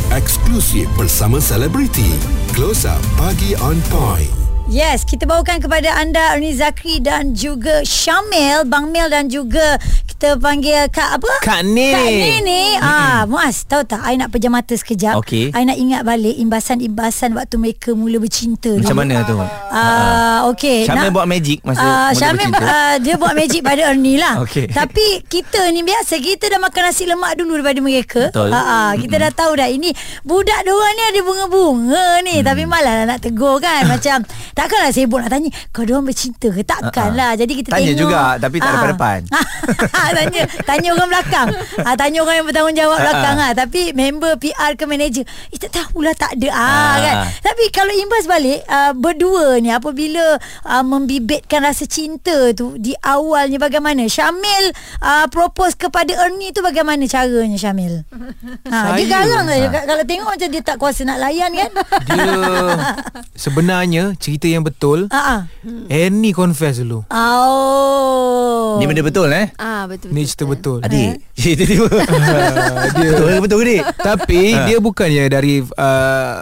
Eksklusif 0.08 0.88
bersama 0.96 1.36
selebriti. 1.36 2.16
Close 2.56 2.88
Up 2.88 3.04
Pagi 3.20 3.60
on 3.60 3.76
Point. 3.92 4.32
Yes, 4.72 5.04
kita 5.04 5.28
bawakan 5.28 5.60
kepada 5.60 6.00
anda 6.00 6.32
Ernie 6.32 6.56
Zakri 6.56 7.04
dan 7.04 7.36
juga 7.36 7.84
Syamil, 7.84 8.64
Bang 8.72 8.96
Mel 8.96 9.12
dan 9.12 9.28
juga 9.28 9.76
kita 10.18 10.34
panggil 10.42 10.90
Kak 10.90 11.22
apa? 11.22 11.30
Kak 11.46 11.62
Nene. 11.62 11.94
Kak 11.94 12.10
Nene. 12.10 12.62
Ah, 12.82 13.30
Muaz, 13.30 13.62
tahu 13.62 13.86
tak? 13.86 14.02
I 14.02 14.18
nak 14.18 14.34
pejam 14.34 14.50
mata 14.50 14.74
sekejap. 14.74 15.14
Okey. 15.14 15.54
I 15.54 15.62
nak 15.62 15.78
ingat 15.78 16.02
balik 16.02 16.34
imbasan-imbasan 16.34 17.38
waktu 17.38 17.54
mereka 17.56 17.94
mula 17.94 18.18
bercinta. 18.18 18.74
Macam 18.74 18.98
dulu. 18.98 19.02
mana 19.06 19.22
tu? 19.22 19.38
Ah, 19.70 20.50
okey. 20.50 20.90
Syamil 20.90 20.98
Nak- 21.04 21.14
buat 21.14 21.28
magic 21.30 21.62
masa 21.62 21.78
Ah, 21.78 21.86
mula 21.86 22.18
Syamil 22.18 22.50
bercinta? 22.50 22.66
uh, 22.66 22.96
dia 22.98 23.14
buat 23.14 23.34
magic 23.38 23.62
pada 23.62 23.82
Ernie 23.86 24.18
lah. 24.18 24.34
Okey. 24.44 24.66
Tapi 24.68 25.06
kita 25.24 25.70
ni 25.70 25.86
biasa 25.86 26.18
kita 26.18 26.50
dah 26.50 26.58
makan 26.58 26.82
nasi 26.84 27.06
lemak 27.06 27.38
dulu 27.38 27.54
daripada 27.54 27.78
mereka. 27.80 28.22
Betul. 28.28 28.50
Ah, 28.50 28.58
ah, 28.58 28.92
kita 28.98 29.16
dah 29.20 29.30
tahu 29.32 29.54
dah 29.54 29.70
ini 29.70 29.94
budak 30.24 30.66
diorang 30.66 30.94
ni 30.94 31.04
ada 31.06 31.20
bunga-bunga 31.22 32.06
ni 32.26 32.42
tapi 32.42 32.66
malah 32.66 33.06
nak 33.06 33.22
tegur 33.22 33.62
kan 33.62 33.86
macam 33.94 34.26
takkanlah 34.52 34.90
sibuk 34.90 35.22
nak 35.22 35.30
tanya 35.30 35.54
kau 35.70 35.86
diorang 35.86 36.02
bercinta 36.04 36.50
ke 36.50 36.66
takkan 36.66 37.14
lah. 37.14 37.38
Jadi 37.38 37.54
kita 37.56 37.70
Tanya 37.70 37.86
tengok. 37.88 38.02
juga, 38.02 38.22
tapi 38.42 38.58
tak 38.58 38.66
Ah. 38.66 38.74
depan-depan. 38.74 39.20
tanya 40.14 40.42
tanya 40.64 40.90
orang 40.94 41.10
belakang. 41.10 41.48
Ah, 41.82 41.96
tanya 41.96 42.20
orang 42.24 42.36
yang 42.44 42.48
bertanggungjawab 42.48 42.98
belakang 43.00 43.38
ah. 43.40 43.52
Tapi 43.52 43.92
member 43.92 44.36
PR 44.38 44.76
ke 44.76 44.86
manager, 44.86 45.24
eh 45.52 45.58
tak 45.58 45.72
tahulah 45.74 46.14
tak 46.14 46.36
ada 46.40 46.50
ah, 46.52 46.62
Ah. 46.62 46.96
kan. 47.00 47.16
Tapi 47.44 47.64
kalau 47.72 47.94
imbas 47.94 48.26
balik 48.28 48.62
uh, 48.68 48.92
berdua 48.94 49.58
ni 49.58 49.72
apabila 49.72 50.38
uh, 50.64 50.84
membibitkan 50.84 51.64
rasa 51.64 51.88
cinta 51.88 52.52
tu 52.54 52.78
di 52.78 52.94
awalnya 53.02 53.58
bagaimana? 53.58 54.06
Syamil 54.08 54.72
uh, 55.02 55.26
propose 55.28 55.74
kepada 55.74 56.14
Ernie 56.28 56.52
tu 56.52 56.62
bagaimana 56.62 57.04
caranya 57.06 57.58
Syamil? 57.58 58.04
Ha, 58.70 58.94
dia 58.98 59.06
garang 59.10 59.46
saja 59.48 59.68
kalau 59.84 60.04
tengok 60.06 60.30
macam 60.34 60.50
dia 60.50 60.62
tak 60.62 60.78
kuasa 60.78 61.02
nak 61.04 61.20
layan 61.20 61.52
kan. 61.52 61.72
Dia 62.08 62.26
sebenarnya 63.44 64.14
cerita 64.18 64.46
yang 64.46 64.62
betul. 64.62 65.10
Ha 65.10 65.20
ah. 65.20 65.42
Ernie 65.88 66.32
confess 66.32 66.78
dulu. 66.78 67.04
Oh. 67.10 68.78
Ni 68.78 68.86
benda 68.86 69.02
betul 69.02 69.30
eh? 69.34 69.50
Ah 69.58 69.90
betul. 69.90 69.97
Ni 70.06 70.22
cerita 70.30 70.46
betul. 70.46 70.80
Adik. 70.86 71.22
Cerita 71.34 71.64
tiba 71.72 71.88
dia 72.98 73.10
Betul 73.14 73.28
ke 73.28 73.42
betul 73.42 73.58
ke 73.62 73.66
dik? 73.66 73.84
Tapi 73.98 74.42
dia 74.70 74.78
bukannya 74.78 75.24
dari 75.30 75.66
uh, 75.66 76.40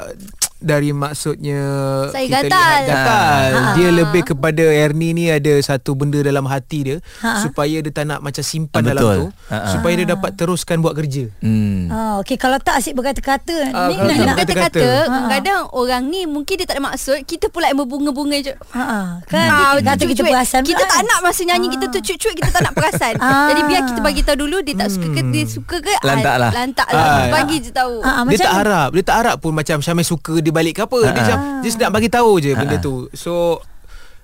dari 0.66 0.90
maksudnya 0.90 1.62
Saya 2.10 2.26
kita 2.26 2.42
gatal. 2.44 2.50
lihat 2.50 2.82
gatal. 2.84 3.46
Ha. 3.48 3.62
Dia 3.74 3.90
lebih 3.94 4.22
kepada 4.26 4.64
Ernie 4.66 5.12
ni 5.12 5.26
ada 5.28 5.54
satu 5.60 5.94
benda 5.94 6.20
dalam 6.20 6.44
hati 6.44 6.80
dia 6.84 6.98
Ha. 7.18 7.40
supaya 7.40 7.78
dia 7.78 7.92
tak 7.92 8.06
nak 8.06 8.20
macam 8.20 8.42
simpan 8.42 8.82
dalam 8.82 8.98
betul. 8.98 9.18
tu 9.22 9.26
Ha, 9.46 9.56
ha. 9.56 9.68
supaya 9.70 9.94
dia 9.96 10.08
dapat 10.10 10.34
teruskan 10.34 10.78
buat 10.80 10.94
kerja. 10.94 11.30
Hmm. 11.40 11.88
Ah, 11.88 12.14
okey 12.20 12.36
kalau 12.36 12.58
tak 12.58 12.78
asyik 12.78 12.94
berkata-kata 12.94 13.56
Ah, 13.70 13.88
ni 13.88 13.94
kalau 13.94 14.10
nak 14.10 14.18
tak 14.18 14.26
nak 14.26 14.36
berkata-kata. 14.42 14.82
Kata-kata 14.82 15.28
Kadang 15.28 15.62
orang 15.72 16.04
ni 16.06 16.26
Mungkin 16.26 16.56
dia 16.56 16.66
tak 16.66 16.76
ada 16.76 16.84
maksud 16.84 17.18
Kita 17.22 17.46
pula 17.48 17.68
yang 17.68 17.78
berbunga-bunga 17.78 18.38
je 18.42 18.54
Ha. 18.72 19.22
Kan 19.24 19.48
Ah, 19.48 19.78
kata 19.78 20.04
kita 20.04 20.24
perasan 20.24 20.64
Kita 20.64 20.82
tak 20.82 21.02
nak 21.04 21.20
masa 21.22 21.42
nyanyi 21.44 21.68
Kita 21.70 21.86
tu 21.88 22.00
cuit-cuit 22.00 22.34
Kita 22.34 22.50
tak 22.50 22.64
nak 22.64 22.74
perasan 22.74 23.14
Ah. 23.18 23.48
Jadi 23.48 23.62
biar 23.64 23.82
kita 23.84 24.00
bagi 24.00 24.22
tahu 24.22 24.38
dulu 24.40 24.58
Dia 24.62 24.74
tak 24.76 24.90
suka 24.90 25.08
ke 25.10 25.22
Dia 25.28 25.44
suka 25.46 25.76
ke 25.78 25.94
Lantak 26.02 26.36
lah. 26.38 26.52
Lantak 26.52 26.88
lah 26.88 27.06
Ah. 27.06 27.28
Bagi 27.30 27.58
je 27.60 27.70
tahu 27.70 28.00
Ah, 28.00 28.14
ah, 28.16 28.24
dia 28.26 28.40
tak 28.40 28.54
harap 28.56 28.90
Dia 28.92 29.04
tak 29.04 29.16
harap 29.18 29.36
pun 29.38 29.52
Macam 29.52 29.78
Syamil 29.80 30.02
suka 30.04 30.34
dia 30.38 30.52
balik 30.56 30.74
ke 30.74 30.82
apa 30.82 31.00
Dia 31.02 31.12
macam 31.14 31.38
Dia 31.60 31.70
nak 31.78 31.92
bagi 31.92 32.08
tahu 32.08 32.32
je 32.40 32.52
benda 32.54 32.78
tu 32.80 33.12
So 33.12 33.60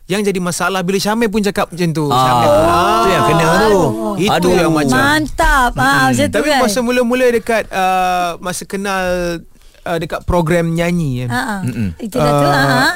Yang 0.06 0.32
jadi 0.32 0.40
masalah 0.40 0.82
Bila 0.82 0.96
Syamil 0.96 1.28
pun 1.28 1.40
cakap 1.40 1.68
macam 1.68 1.90
tu 1.92 2.08
Ah, 2.08 2.16
Syamil, 2.18 2.48
tu 2.48 3.08
yang 3.08 3.24
kena 3.26 3.46
tu. 3.46 3.80
Itu 4.18 4.32
Aduh. 4.34 4.54
yang 4.58 4.72
macam 4.72 4.98
Mantap. 4.98 5.72
Ah 5.76 6.08
macam 6.08 6.26
tu 6.26 6.34
Tapi 6.34 6.48
kan. 6.50 6.60
masa 6.62 6.80
mula-mula 6.80 7.26
dekat 7.30 7.64
uh, 7.68 8.40
Masa 8.40 8.64
kenal 8.64 9.06
uh, 9.82 9.98
Dekat 10.00 10.24
program 10.24 10.72
nyanyi 10.72 11.26
kan 11.26 11.30
Ha 11.30 11.42
ah. 11.42 11.60
Mm-mm. 11.62 11.90
Itu 11.98 12.16
dah 12.16 12.32
tu. 12.32 12.46
Ah, 12.46 12.56
Ha 12.56 12.76
ah. 12.80 12.94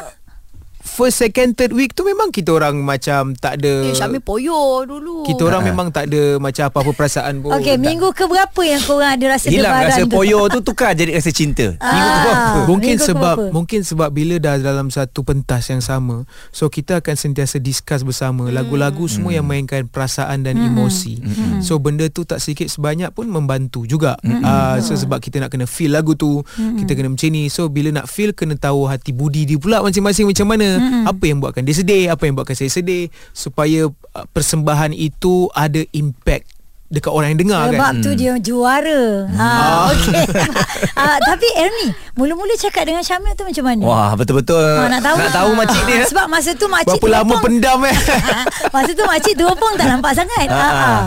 First, 0.88 1.18
second, 1.20 1.52
third 1.52 1.72
week 1.72 1.92
tu 1.92 2.02
Memang 2.02 2.30
kita 2.30 2.50
orang 2.52 2.78
macam 2.80 3.34
Tak 3.34 3.58
ada 3.58 3.74
Eh 3.84 3.92
Syamil 3.92 4.22
poyo 4.22 4.54
dulu 4.82 5.26
Kita 5.26 5.42
orang 5.44 5.66
memang 5.66 5.90
tak 5.90 6.08
ada 6.08 6.38
Macam 6.38 6.64
apa-apa 6.64 6.92
perasaan 6.94 7.42
pun 7.42 7.52
Okey, 7.52 7.74
Tak- 7.74 7.82
minggu 7.82 8.08
ke 8.12 8.24
berapa 8.24 8.62
yang 8.62 8.80
korang 8.80 9.12
ada 9.12 9.26
rasa 9.28 9.50
Hilang 9.50 9.74
debaran 9.74 9.90
rasa 9.90 10.02
tu? 10.02 10.14
poyo 10.14 10.40
tu 10.48 10.60
Tukar 10.62 10.94
jadi 10.94 11.12
rasa 11.12 11.30
cinta 11.30 11.74
Minggu 11.74 11.82
ke 11.82 11.90
Ah. 12.16 12.24
berapa 12.24 12.60
Mungkin 12.66 12.96
Minggu 12.96 13.04
sebab 13.04 13.36
keberapa? 13.36 13.54
mungkin 13.56 13.80
sebab 13.82 14.10
bila 14.12 14.36
dah 14.38 14.56
dalam 14.58 14.88
satu 14.88 15.20
pentas 15.22 15.64
yang 15.66 15.80
sama, 15.80 16.24
so 16.50 16.68
kita 16.68 17.00
akan 17.00 17.16
sentiasa 17.16 17.58
discuss 17.58 18.02
bersama 18.02 18.48
lagu-lagu 18.48 19.06
semua 19.06 19.32
yang 19.32 19.44
mainkan 19.44 19.86
perasaan 19.86 20.42
dan 20.42 20.56
emosi. 20.56 21.18
So 21.60 21.78
benda 21.78 22.06
tu 22.08 22.24
tak 22.24 22.38
sedikit 22.38 22.68
sebanyak 22.68 23.10
pun 23.10 23.26
membantu 23.26 23.84
juga. 23.84 24.20
Uh, 24.22 24.78
so 24.80 24.94
sebab 24.94 25.18
kita 25.18 25.40
nak 25.40 25.50
kena 25.50 25.66
feel 25.66 25.90
lagu 25.90 26.14
tu, 26.14 26.44
kita 26.76 26.94
kena 26.94 27.10
macam 27.10 27.28
ni. 27.28 27.48
So 27.48 27.66
bila 27.66 27.90
nak 27.92 28.06
feel 28.06 28.32
kena 28.32 28.54
tahu 28.54 28.86
hati 28.86 29.10
budi 29.10 29.46
dia 29.46 29.58
pula 29.58 29.80
masing-masing 29.82 30.28
macam 30.28 30.46
mana. 30.48 30.75
Apa 31.06 31.24
yang 31.26 31.38
buatkan 31.40 31.64
dia 31.64 31.76
sedih, 31.76 32.10
apa 32.10 32.24
yang 32.26 32.36
buatkan 32.36 32.56
saya 32.56 32.72
sedih 32.72 33.08
supaya 33.32 33.88
uh, 33.90 34.26
persembahan 34.32 34.92
itu 34.92 35.50
ada 35.52 35.82
impact 35.92 36.56
dekat 36.86 37.10
orang 37.10 37.34
yang 37.34 37.42
dengar 37.42 37.64
Sebab 37.74 37.92
kan. 37.98 38.04
tu 38.06 38.12
dia 38.14 38.34
juara. 38.38 39.26
Ha, 39.34 39.50
okey. 39.90 40.26
ah, 41.02 41.18
tapi 41.18 41.48
Ernie, 41.58 41.92
mula-mula 42.14 42.54
cakap 42.56 42.86
dengan 42.86 43.02
Syamil 43.02 43.34
tu 43.34 43.42
macam 43.42 43.64
mana? 43.66 43.84
Wah 43.84 44.12
betul-betul 44.14 44.62
Ah, 44.62 44.88
nak 44.88 45.02
tahu 45.02 45.18
Nak 45.18 45.34
tahu 45.34 45.50
makcik 45.58 45.84
dia 45.90 45.98
Ah, 46.06 46.08
Sebab 46.14 46.26
masa 46.30 46.50
tu 46.54 46.70
makcik 46.70 47.02
Berapa 47.02 47.26
lama 47.26 47.36
pendam 47.42 47.80
eh? 47.90 47.98
Masa 48.76 48.92
tu 48.94 49.04
makcik 49.04 49.34
teropong 49.34 49.74
tak 49.76 49.88
nampak 49.90 50.14
sangat. 50.14 50.46
Ha 50.46 50.56
ah. 50.56 50.72
Ah, 50.72 51.04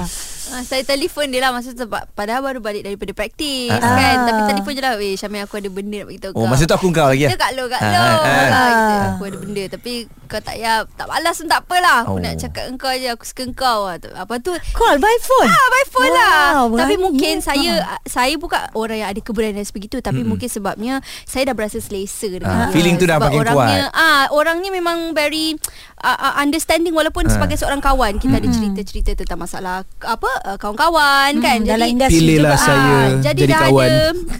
saya 0.62 0.82
telefon 0.82 1.28
dia 1.28 1.40
lah 1.40 1.50
masa 1.50 1.70
tu 1.70 1.80
sebab 1.80 2.08
padahal 2.10 2.40
baru 2.40 2.58
balik 2.58 2.82
daripada 2.82 3.12
praktis 3.12 3.68
Ah. 3.70 3.80
kan 3.90 4.16
tapi 4.24 4.40
telefon 4.48 4.72
je 4.72 4.80
lah 4.80 4.94
weh 4.94 5.14
Syamil 5.14 5.42
aku 5.42 5.56
ada 5.56 5.68
benda 5.68 5.96
nak 5.98 6.08
beritahu 6.08 6.32
kau 6.32 6.40
Oh 6.40 6.46
masa 6.46 6.64
tu 6.64 6.72
aku 6.72 6.88
kau 6.88 7.06
lagi 7.06 7.24
dia 7.24 7.34
kat 7.34 7.52
lo 7.52 7.64
kat 7.66 7.78
Ah, 7.78 7.88
lo 7.88 7.98
ah, 7.98 8.16
ah. 8.16 8.48
ah, 8.48 9.02
aku 9.12 9.22
ada 9.24 9.36
benda 9.38 9.62
tapi 9.68 9.92
kau 10.24 10.36
tak 10.38 10.54
payah 10.54 10.84
tak 10.90 11.06
balas 11.06 11.34
pun 11.34 11.46
tak 11.46 11.60
apalah 11.62 11.96
aku 12.02 12.10
Oh. 12.10 12.18
nak 12.18 12.34
cakap 12.36 12.64
engkau 12.66 12.92
je 12.92 13.08
aku 13.08 13.24
suka 13.24 13.42
engkau 13.44 13.78
lah. 13.86 13.96
apa 14.14 14.34
tu 14.38 14.52
Call 14.70 14.96
by 14.98 15.16
phone. 15.18 15.48
Ah, 15.48 15.66
by 15.70 15.84
phone 15.86 16.10
lah. 16.10 16.36
Wow, 16.64 16.76
Tapi 16.76 16.94
berani, 16.94 17.02
mungkin 17.02 17.34
ya. 17.34 17.44
saya 17.44 17.72
saya 18.04 18.34
bukan 18.34 18.60
orang 18.72 18.98
yang 18.98 19.08
ada 19.08 19.20
keberanian 19.20 19.62
sebegitu 19.62 19.98
tapi 19.98 20.20
mm 20.20 20.28
mungkin 20.28 20.46
sebabnya 20.46 20.94
saya 21.24 21.46
dah 21.46 21.54
berasa 21.54 21.78
selesa 21.78 22.26
Ah, 22.26 22.32
dengan 22.34 22.56
dia. 22.62 22.68
feeling 22.70 22.96
tu 22.96 23.04
dah 23.04 23.16
makin 23.18 23.40
orangnya, 23.42 23.88
kuat. 23.88 23.96
Ah, 23.96 24.24
orangnya 24.30 24.70
memang 24.70 25.12
very 25.12 25.56
uh, 25.98 26.18
uh, 26.18 26.34
understanding 26.38 26.92
walaupun 26.92 27.24
Ah. 27.24 27.32
sebagai 27.32 27.56
seorang 27.56 27.80
kawan 27.80 28.16
kita 28.16 28.36
ada 28.36 28.46
cerita-cerita 28.46 29.16
tentang 29.16 29.40
masalah 29.40 29.76
apa 29.98 30.28
uh, 30.40 30.56
kawan-kawan 30.56 31.32
kan. 31.38 31.58
dalam 31.60 31.84
Jadi 31.84 31.92
industri 31.92 32.18
Pilihlah 32.18 32.54
juga. 32.54 32.64
saya 32.64 32.78
Ah, 32.78 33.08
jadi, 33.20 33.38
jadi 33.38 33.42
dah 33.48 33.60
kawan. 33.64 33.86
ada 33.86 33.98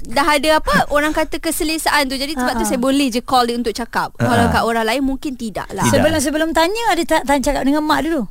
dah 0.09 0.27
ada 0.29 0.49
apa 0.57 0.75
orang 0.89 1.13
kata 1.13 1.37
keselesaan 1.37 2.07
tu. 2.07 2.15
Jadi 2.15 2.33
sebab 2.33 2.53
tu 2.53 2.57
Ah, 2.57 2.63
ah. 2.63 2.69
saya 2.69 2.79
boleh 2.79 3.07
je 3.09 3.21
call 3.21 3.45
dia 3.45 3.55
untuk 3.55 3.73
cakap. 3.73 4.15
Ah, 4.17 4.25
Kalau 4.25 4.45
ah. 4.45 4.51
kat 4.51 4.63
orang 4.65 4.85
lain 4.85 5.03
mungkin 5.03 5.33
tidak 5.35 5.67
lah. 5.71 5.83
Tidak. 5.83 5.95
Sebelum 5.95 6.19
sebelum 6.19 6.49
tanya 6.51 6.83
ada 6.89 7.03
tak 7.03 7.23
tanya 7.25 7.43
cakap 7.43 7.63
dengan 7.63 7.83
mak 7.83 8.03
dulu. 8.03 8.23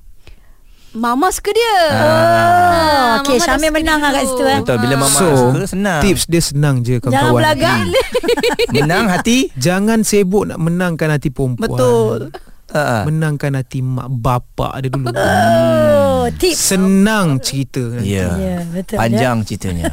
Mama 0.93 1.29
suka 1.29 1.51
dia. 1.51 1.75
Ah. 1.91 3.19
Okey 3.19 3.36
Mama 3.36 3.45
dah 3.45 3.53
Syamil 3.53 3.71
menang 3.71 4.00
lah 4.00 4.12
kat 4.12 4.24
situ 4.25 4.43
eh. 4.43 4.59
Betul 4.59 4.77
bila 4.79 4.95
mama 4.97 5.13
So 5.13 5.27
suka 5.27 5.65
senang 5.67 6.00
Tips 6.01 6.24
dia 6.25 6.41
senang 6.41 6.75
je 6.79 6.95
Jangan 6.95 7.05
kawan-kawan 7.05 7.41
belagak. 7.43 7.77
Menang 8.74 9.05
hati 9.07 9.38
Jangan 9.55 10.01
sibuk 10.01 10.47
nak 10.47 10.57
menangkan 10.57 11.09
hati 11.12 11.29
perempuan 11.29 11.69
Betul 11.69 12.19
Ah. 12.67 13.03
Menangkan 13.03 13.55
hati 13.55 13.79
mak 13.79 14.12
bapak 14.12 14.71
dia 14.81 14.89
dulu 14.91 15.07
Oh, 16.27 16.34
tips. 16.34 16.60
Senang 16.67 17.39
cerita 17.39 17.79
Ya. 18.00 18.36
Ya, 18.36 18.57
betul, 18.65 19.00
Panjang 19.00 19.41
ceritanya. 19.41 19.88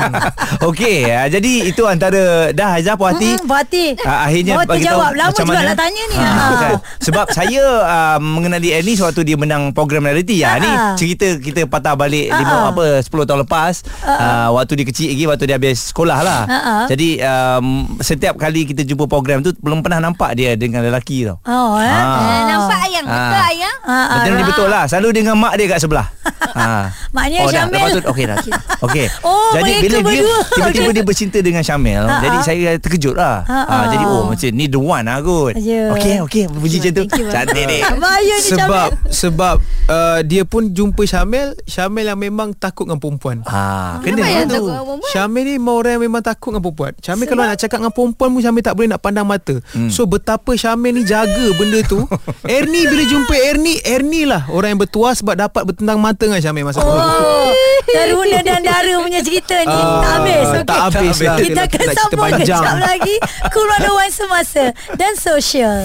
Okey, 0.68 1.04
ah, 1.06 1.26
jadi 1.26 1.52
itu 1.66 1.82
antara 1.84 2.50
dah 2.50 2.68
Haizah 2.72 2.94
puas 2.94 3.12
hati. 3.12 3.30
Hmm, 3.30 3.44
puas 3.44 3.60
hati. 3.60 3.84
Ah, 4.02 4.24
akhirnya 4.24 4.54
Baru 4.56 4.68
bagi 4.68 4.84
tahu. 4.84 5.00
Lama 5.12 5.24
macam 5.26 5.44
juga 5.44 5.52
mana. 5.54 5.68
nak 5.68 5.76
tanya 5.76 6.02
ni. 6.02 6.16
Ah. 6.16 6.52
kan? 6.56 6.72
Sebab 6.98 7.26
saya 7.30 7.62
uh, 7.82 8.18
mengenali 8.18 8.68
Ernie 8.70 8.96
sewaktu 8.96 9.20
dia 9.22 9.36
menang 9.36 9.70
program 9.70 10.04
reality 10.04 10.40
ya. 10.40 10.56
Ah. 10.56 10.58
Ni 10.58 10.70
cerita 10.96 11.26
kita 11.36 11.60
patah 11.66 11.92
balik 11.94 12.28
Ah. 12.28 12.38
lima 12.38 12.56
apa 12.70 12.84
10 13.00 13.28
tahun 13.28 13.40
lepas 13.44 13.74
uh, 14.02 14.48
waktu 14.52 14.72
dia 14.74 14.86
kecil 14.86 15.08
lagi 15.08 15.24
waktu 15.26 15.44
dia 15.44 15.56
habis 15.56 15.78
sekolah 15.86 16.18
lah. 16.20 16.40
Ah. 16.46 16.86
Jadi 16.86 17.20
um, 17.20 17.66
setiap 18.00 18.36
kali 18.36 18.64
kita 18.64 18.82
jumpa 18.82 19.04
program 19.04 19.40
tu 19.40 19.52
belum 19.56 19.80
pernah 19.80 20.00
nampak 20.00 20.34
dia 20.34 20.54
dengan 20.54 20.80
lelaki 20.80 21.26
tau. 21.26 21.36
Oh. 21.42 21.76
Ah. 21.76 21.84
Eh, 22.16 22.42
nampak 22.46 22.78
ayang? 22.82 23.04
Betul 23.04 23.36
Ah. 23.36 23.46
ayang? 23.46 23.76
Ah, 23.82 23.92
ah, 23.92 24.06
Betul 24.18 24.32
ni 24.32 24.44
betul 24.44 24.68
lah 24.68 24.84
Selalu 24.86 25.08
dengan 25.14 25.34
mak 25.36 25.54
dia 25.54 25.65
kat 25.68 25.78
sebelah. 25.78 26.06
Ha. 26.56 26.88
Maknanya 27.12 27.38
oh, 27.44 27.44
dah, 27.44 27.68
Syamil- 27.68 27.76
Lepas 27.76 27.92
tu 27.92 28.02
Okey 28.08 28.24
dah. 28.24 28.38
Okey. 28.88 29.06
Oh, 29.20 29.52
Jadi 29.52 29.72
bila 29.76 29.98
dia. 30.08 30.22
Tiba-tiba 30.48 30.90
dia 30.96 31.04
bercinta 31.04 31.38
dengan 31.38 31.60
Syamil 31.60 32.00
Ha, 32.00 32.16
Jadi 32.16 32.38
ha. 32.40 32.44
saya 32.44 32.68
terkejut 32.80 33.12
lah. 33.12 33.44
Ha, 33.44 33.58
ha, 33.60 33.76
ha. 33.76 33.86
Jadi 33.92 34.04
oh 34.06 34.32
macam 34.32 34.48
ni 34.48 34.64
the 34.64 34.80
one 34.80 35.04
lah 35.04 35.20
kot. 35.20 35.52
Ya. 35.58 35.92
Okey 35.92 36.24
okey 36.24 36.44
Puji 36.48 36.80
macam 36.80 36.92
tu. 36.94 37.04
Cantik 37.28 37.64
ni 37.66 37.78
Bahaya 37.84 38.34
ni 38.34 38.48
sebab 38.48 38.88
Syamil. 38.88 39.12
sebab 39.12 39.54
uh, 39.86 40.18
dia 40.24 40.42
pun 40.48 40.72
jumpa 40.72 41.02
Syamil 41.04 41.52
Syamil 41.68 42.08
yang 42.08 42.16
memang 42.16 42.56
takut 42.56 42.88
dengan 42.88 43.00
perempuan. 43.00 43.44
Ha, 43.44 44.00
Kena. 44.00 44.16
Kenapa 44.16 44.24
lah 44.24 44.30
yang 44.32 44.46
tu 44.46 44.54
takut 44.54 44.64
dengan 44.64 44.84
perempuan? 44.86 45.10
Syamil 45.12 45.42
ni 45.42 45.52
memang 45.52 45.76
orang 45.76 45.92
yang 45.92 46.04
memang 46.08 46.22
takut 46.24 46.48
dengan 46.48 46.62
perempuan. 46.64 46.92
Syamil 46.98 47.26
kalau 47.26 47.42
nak 47.44 47.58
cakap 47.60 47.78
dengan 47.80 47.92
perempuan 47.92 48.28
pun 48.30 48.40
Syamil 48.40 48.62
tak 48.64 48.74
boleh 48.74 48.88
nak 48.88 49.00
pandang 49.00 49.26
mata. 49.28 49.54
Hmm. 49.76 49.90
So 49.92 50.08
betapa 50.08 50.56
Syamil 50.56 50.96
ni 50.96 51.02
jaga 51.04 51.46
benda 51.52 51.84
tu. 51.84 52.00
Ernie 52.48 52.88
bila 52.88 53.04
jumpa 53.04 53.34
Ernie 53.44 53.78
Ernie 53.84 54.24
lah 54.24 54.48
orang 54.48 54.72
yang 54.72 54.80
bertuah 54.80 55.12
sebab 55.12 55.36
dapat 55.36 55.55
bertentang 55.62 55.96
mata 55.96 56.20
dengan 56.20 56.36
Syamil 56.38 56.64
masa 56.64 56.78
tu 56.78 56.86
Oh, 56.86 57.50
Teruna 57.86 58.42
dan 58.42 58.60
Dara 58.60 58.94
punya 58.98 59.22
cerita 59.22 59.56
ni 59.56 59.70
Ah, 59.70 60.02
tak 60.02 60.12
habis. 60.18 60.44
okey? 60.44 60.64
tak 60.64 60.78
habis 60.84 61.16
lah. 61.18 61.36
Kita 61.38 61.60
akan 61.64 61.80
sambung 61.88 62.20
panjang. 62.20 62.60
kejap 62.60 62.76
lagi. 62.76 63.16
Cool 63.48 63.68
101 63.70 64.10
Semasa 64.12 64.64
dan 64.92 65.12
Sosial. 65.14 65.78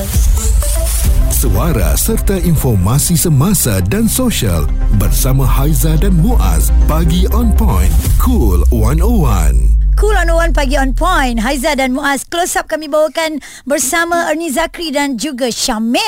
Suara 1.31 1.95
serta 1.95 2.37
informasi 2.37 3.15
semasa 3.15 3.81
dan 3.81 4.05
sosial 4.05 4.69
bersama 4.95 5.41
Haiza 5.41 5.97
dan 5.97 6.13
Muaz 6.15 6.69
pagi 6.85 7.25
on 7.31 7.49
point 7.51 7.89
cool 8.17 8.61
101 8.69 9.80
Cool 10.01 10.17
on 10.17 10.34
One 10.34 10.50
Pagi 10.50 10.81
on 10.81 10.98
Point. 10.98 11.46
Haiza 11.46 11.77
dan 11.77 11.93
Muaz 11.93 12.25
Close 12.25 12.58
up 12.58 12.65
kami 12.65 12.89
bawakan 12.89 13.38
Bersama 13.70 14.34
Ernie 14.34 14.50
Zakri 14.50 14.89
Dan 14.89 15.13
juga 15.13 15.53
Syamil. 15.53 16.01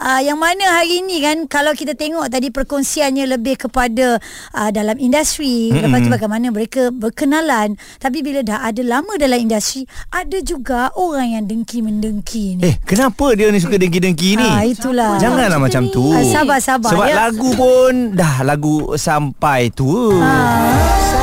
Uh, 0.00 0.20
Yang 0.24 0.38
mana 0.40 0.80
hari 0.80 1.04
ini 1.04 1.20
kan 1.20 1.44
Kalau 1.52 1.76
kita 1.76 1.92
tengok 1.92 2.32
tadi 2.32 2.48
Perkongsiannya 2.48 3.28
lebih 3.28 3.68
kepada 3.68 4.16
uh, 4.56 4.70
Dalam 4.72 4.96
industri. 4.96 5.68
Mm-hmm. 5.68 5.84
Lepas 5.84 5.98
tu 6.00 6.10
bagaimana 6.16 6.48
mereka 6.48 6.88
Berkenalan. 6.88 7.76
Tapi 8.00 8.24
bila 8.24 8.40
dah 8.40 8.64
ada 8.64 8.80
lama 8.80 9.20
dalam 9.20 9.36
industri 9.36 9.84
Ada 10.08 10.40
juga 10.40 10.96
Orang 10.96 11.28
yang 11.28 11.44
dengki-mendengki 11.44 12.56
ni. 12.56 12.72
Eh 12.72 12.80
kenapa 12.88 13.36
dia 13.36 13.52
ni 13.52 13.60
suka 13.60 13.76
dengki-dengki 13.76 14.40
ni? 14.40 14.48
Ah, 14.48 14.64
itulah. 14.64 15.20
Janganlah 15.20 15.60
macam 15.60 15.92
tu. 15.92 16.08
Ah, 16.08 16.24
sabar, 16.24 16.56
sabar, 16.56 16.88
Sebab 16.88 17.04
ya. 17.04 17.28
lagu 17.28 17.52
pun 17.52 18.16
Dah 18.16 18.40
lagu 18.40 18.96
sampai 18.96 19.68
tua. 19.68 20.16
Minta 20.16 21.21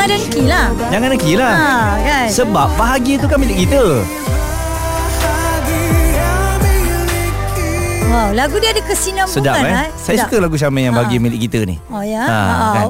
Jangan 0.00 0.16
dengki 0.16 0.44
lah 0.48 0.66
Jangan 0.88 1.08
dengki 1.12 1.32
lah 1.36 1.52
ha, 1.52 1.72
kan? 2.00 2.26
Sebab 2.32 2.72
bahagia 2.80 3.20
tu 3.20 3.28
kan 3.28 3.36
milik 3.36 3.68
kita 3.68 4.00
Wow, 8.10 8.34
lagu 8.34 8.58
dia 8.58 8.74
ada 8.74 8.82
kesinambungan 8.82 9.38
Sedap 9.38 9.54
eh 9.56 9.70
ah. 9.70 9.86
Saya 9.94 10.16
Sedap. 10.18 10.26
suka 10.26 10.36
lagu 10.42 10.56
Syamil 10.58 10.82
yang 10.82 10.98
bahagia 10.98 11.18
milik 11.18 11.46
kita 11.46 11.62
ni 11.62 11.78
Oh 11.86 12.02
ya. 12.02 12.26
Ha, 12.26 12.36
kan? 12.74 12.86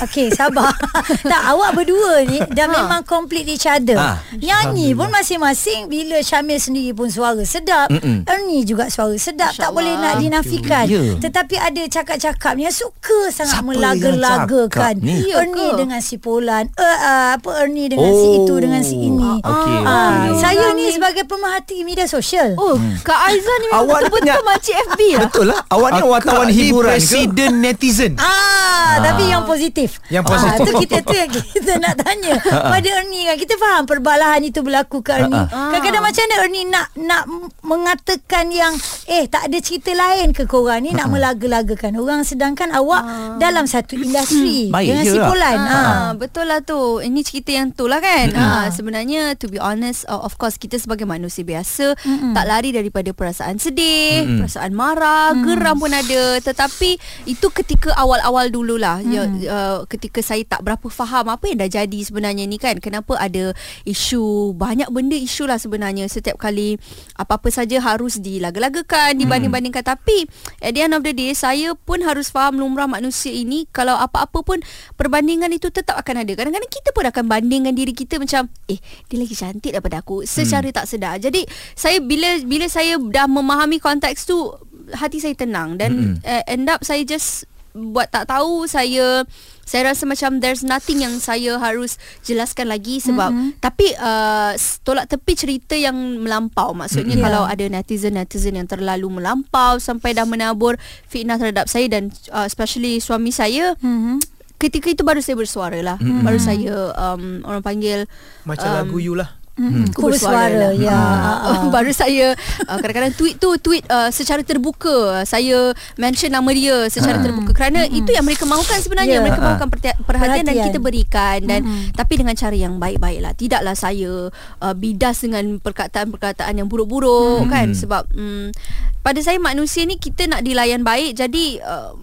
Okey, 0.00 0.30
sabar. 0.30 0.70
tak, 1.26 1.42
awak 1.48 1.74
berdua 1.74 2.22
ni 2.22 2.38
dah 2.48 2.66
memang 2.66 3.02
complete 3.02 3.48
each 3.48 3.66
other. 3.66 3.98
Ha. 3.98 4.22
Nyanyi 4.32 4.94
pun 4.94 5.10
masing-masing 5.10 5.90
bila 5.90 6.22
Syamil 6.22 6.54
sendiri 6.56 6.94
pun 6.94 7.08
suara 7.08 7.42
sedap, 7.42 7.90
Mm-mm. 7.90 8.22
Ernie 8.24 8.62
juga 8.62 8.86
suara 8.86 9.14
sedap, 9.16 9.50
tak 9.52 9.70
boleh 9.70 9.90
nak 9.92 10.22
dinafikan. 10.22 10.86
Ya. 10.86 11.18
Tetapi 11.18 11.54
ada 11.56 11.82
cakap-cakap 11.84 12.52
ni 12.54 12.62
yang 12.62 12.76
suka 12.76 13.18
sangat 13.28 13.58
Siapa 13.58 13.66
melaga-lagakan. 13.66 14.94
ni? 14.98 15.26
Ya 15.26 15.42
Ernie 15.42 15.66
ke? 15.68 15.78
dengan 15.80 15.98
si 15.98 16.16
Polan, 16.16 16.70
uh, 16.70 16.82
uh, 16.84 17.26
apa 17.34 17.50
Ernie 17.60 17.88
dengan 17.88 18.06
si 18.08 18.26
Oh. 18.28 18.38
itu 18.38 18.54
dengan 18.56 18.82
si 18.82 18.94
ini. 18.94 19.32
Okey, 19.40 19.76
Ah, 19.80 20.30
okey. 20.30 20.38
saya 20.38 20.66
ni 20.74 20.86
sebagai 20.88 21.24
pemerhati 21.24 21.82
media 21.82 22.06
sosial. 22.06 22.54
Oh, 22.54 22.78
Kak 23.00 23.18
Aizan 23.26 23.58
ni 23.58 23.66
memang 23.68 23.82
Awak 23.84 24.00
punya- 24.30 24.46
makcik 24.46 24.74
FB 24.86 25.00
lah. 25.08 25.20
Betul 25.24 25.44
lah 25.46 25.60
Awak 25.68 25.90
ni 25.90 26.02
wartawan 26.04 26.46
hiburan 26.48 26.90
ke? 26.90 26.96
Presiden 26.98 27.50
netizen 27.58 28.12
Ah, 28.18 29.00
tapi 29.00 29.24
yang 29.26 29.44
positif. 29.44 30.00
Yang 30.08 30.24
Ah, 30.24 30.30
positif. 30.30 30.64
tu 30.66 30.72
kita 30.80 30.96
tu 31.00 31.14
yang 31.14 31.30
kita 31.30 31.72
nak 31.76 31.94
tanya 31.96 32.32
pada 32.72 32.88
Ernie 32.98 33.24
kan. 33.24 33.36
Kita 33.36 33.54
faham 33.56 33.82
perbalahan 33.84 34.40
itu 34.42 34.60
berlaku 34.60 35.00
ke 35.00 35.14
Ernie. 35.14 35.46
Kadang-kadang 35.48 36.02
macam 36.02 36.22
mana 36.22 36.34
Ernie 36.40 36.66
nak 36.66 36.86
nak 36.98 37.22
mengatakan 37.62 38.48
yang 38.48 38.72
eh 39.06 39.24
tak 39.26 39.46
ada 39.46 39.58
cerita 39.58 39.92
lain 39.92 40.32
ke 40.32 40.44
korang 40.44 40.80
ni 40.80 40.90
nak 40.90 41.08
melaga-lagakan 41.08 41.94
orang 41.94 42.22
sedangkan 42.22 42.72
awak 42.72 43.04
dalam 43.36 43.64
satu 43.64 43.94
industri 43.94 44.68
Baik 44.74 44.86
dengan 44.90 45.04
je 45.04 45.10
si 45.10 45.18
lah. 45.18 45.26
Polan. 45.28 45.58
Ah, 45.60 45.76
Ah. 45.78 46.10
betul 46.12 46.44
lah 46.44 46.60
tu. 46.60 46.78
Ini 46.98 47.20
cerita 47.20 47.50
yang 47.52 47.70
tu 47.70 47.84
lah 47.84 48.00
kan. 48.00 48.26
Ah, 48.32 48.66
sebenarnya 48.68 49.34
to 49.34 49.46
be 49.46 49.58
honest, 49.58 50.02
of 50.06 50.34
course 50.34 50.56
kita 50.56 50.74
sebagai 50.76 51.04
manusia 51.04 51.44
biasa 51.44 51.94
tak 52.32 52.44
lari 52.44 52.70
daripada 52.70 53.10
perasaan 53.10 53.58
sedih, 53.58 54.17
perasaan 54.26 54.72
marah, 54.74 55.36
geram 55.38 55.76
pun 55.78 55.92
ada. 55.92 56.40
Tetapi 56.40 56.90
itu 57.28 57.46
ketika 57.52 57.92
awal-awal 57.94 58.48
dululah. 58.48 58.98
Ya, 59.04 59.28
uh, 59.28 59.84
ketika 59.84 60.24
saya 60.24 60.42
tak 60.48 60.64
berapa 60.64 60.86
faham 60.88 61.28
apa 61.28 61.44
yang 61.50 61.60
dah 61.60 61.70
jadi 61.70 61.98
sebenarnya 62.00 62.48
ni 62.48 62.56
kan. 62.56 62.80
Kenapa 62.80 63.18
ada 63.20 63.52
isu 63.84 64.54
banyak 64.56 64.88
benda 64.88 65.14
isu 65.14 65.44
lah 65.44 65.60
sebenarnya 65.60 66.08
setiap 66.08 66.40
kali 66.40 66.80
apa-apa 67.18 67.52
saja 67.52 67.82
harus 67.84 68.16
dilaga-lagakan, 68.22 69.18
dibanding-bandingkan. 69.20 69.84
Tapi 69.84 70.24
at 70.64 70.72
the 70.72 70.80
end 70.80 70.96
of 70.96 71.04
the 71.04 71.12
day 71.12 71.36
saya 71.36 71.76
pun 71.76 72.00
harus 72.00 72.32
faham 72.32 72.56
lumrah 72.62 72.88
manusia 72.88 73.30
ini 73.34 73.68
kalau 73.68 73.98
apa-apa 73.98 74.40
pun 74.40 74.58
perbandingan 74.96 75.52
itu 75.52 75.68
tetap 75.68 76.00
akan 76.00 76.24
ada. 76.24 76.32
Kadang-kadang 76.32 76.72
kita 76.72 76.90
pun 76.96 77.04
akan 77.04 77.24
bandingkan 77.28 77.76
diri 77.76 77.92
kita 77.92 78.16
macam 78.16 78.48
eh 78.70 78.80
dia 78.80 79.16
lagi 79.20 79.34
cantik 79.36 79.72
daripada 79.76 80.00
aku 80.00 80.24
secara 80.24 80.64
hmm. 80.64 80.76
tak 80.76 80.86
sedar. 80.88 81.14
Jadi 81.20 81.44
saya 81.76 82.00
bila 82.00 82.40
bila 82.48 82.66
saya 82.70 82.96
dah 82.96 83.28
memahami 83.28 83.76
konteks 83.76 84.07
tu 84.16 84.54
hati 84.94 85.20
saya 85.20 85.36
tenang 85.36 85.76
dan 85.76 86.16
hmm. 86.16 86.24
uh, 86.24 86.42
end 86.48 86.70
up 86.70 86.80
saya 86.80 87.04
just 87.04 87.44
buat 87.78 88.10
tak 88.10 88.26
tahu 88.26 88.66
saya 88.66 89.22
saya 89.68 89.92
rasa 89.92 90.08
macam 90.08 90.40
there's 90.40 90.64
nothing 90.64 91.04
yang 91.04 91.20
saya 91.20 91.60
harus 91.60 92.00
jelaskan 92.24 92.72
lagi 92.72 92.98
sebab 92.98 93.30
mm-hmm. 93.30 93.50
tapi 93.60 93.92
uh, 94.00 94.56
tolak 94.82 95.06
tepi 95.06 95.32
cerita 95.36 95.76
yang 95.76 95.94
melampau 96.24 96.72
maksudnya 96.72 97.20
mm-hmm. 97.20 97.26
kalau 97.28 97.42
ada 97.44 97.64
netizen-netizen 97.68 98.56
yang 98.58 98.66
terlalu 98.66 99.20
melampau 99.20 99.76
sampai 99.78 100.16
dah 100.16 100.24
menabur 100.24 100.80
fitnah 101.06 101.36
terhadap 101.36 101.68
saya 101.68 101.86
dan 101.86 102.10
uh, 102.32 102.48
especially 102.48 102.98
suami 102.98 103.30
saya 103.30 103.76
Mhm. 103.78 104.18
ketika 104.58 104.90
itu 104.90 105.06
baru 105.06 105.22
saya 105.22 105.36
bersuara 105.38 105.78
lah 105.84 105.96
mm-hmm. 106.00 106.24
baru 106.24 106.38
saya 106.40 106.74
um, 106.96 107.44
orang 107.46 107.62
panggil 107.62 108.08
Macam 108.42 108.66
um, 108.66 108.76
lagu 108.82 108.98
you 108.98 109.14
lah 109.14 109.37
Hmm. 109.58 109.90
Aku 109.90 110.06
bersuara, 110.06 110.46
bersuara 110.46 110.70
lah. 110.70 110.72
ya. 110.78 110.94
Ah, 110.94 111.38
ah. 111.50 111.62
Baru 111.74 111.90
saya 111.90 112.38
uh, 112.64 112.78
kadang-kadang 112.78 113.10
tweet 113.18 113.42
tu 113.42 113.58
tweet 113.58 113.82
uh, 113.90 114.06
secara 114.14 114.46
terbuka. 114.46 115.26
Saya 115.26 115.74
mention 115.98 116.30
nama 116.30 116.46
dia 116.54 116.86
secara 116.86 117.18
terbuka 117.18 117.50
kerana 117.50 117.82
itu 117.90 118.06
yang 118.14 118.22
mereka 118.22 118.46
mahukan 118.46 118.78
sebenarnya. 118.78 119.18
Ya. 119.18 119.24
Mereka 119.26 119.40
mahukan 119.42 119.68
perhati- 119.68 119.98
perhatian 120.06 120.46
dan 120.46 120.54
Perhatian. 120.54 120.66
kita 120.70 120.78
berikan 120.78 121.38
dan 121.42 121.60
tapi 121.90 122.14
dengan 122.14 122.38
cara 122.38 122.54
yang 122.54 122.78
baik-baik 122.78 123.18
lah. 123.18 123.32
Tidaklah 123.34 123.74
saya 123.74 124.30
uh, 124.62 124.74
bidas 124.78 125.26
dengan 125.26 125.58
perkataan-perkataan 125.58 126.54
yang 126.54 126.70
buruk-buruk 126.70 127.50
kan 127.50 127.74
sebab 127.74 128.06
um, 128.14 128.54
pada 129.02 129.18
saya 129.18 129.42
manusia 129.42 129.82
ni 129.82 129.98
kita 129.98 130.28
nak 130.28 130.44
dilayan 130.44 130.86
baik 130.86 131.16
jadi 131.16 131.64
uh, 131.64 131.96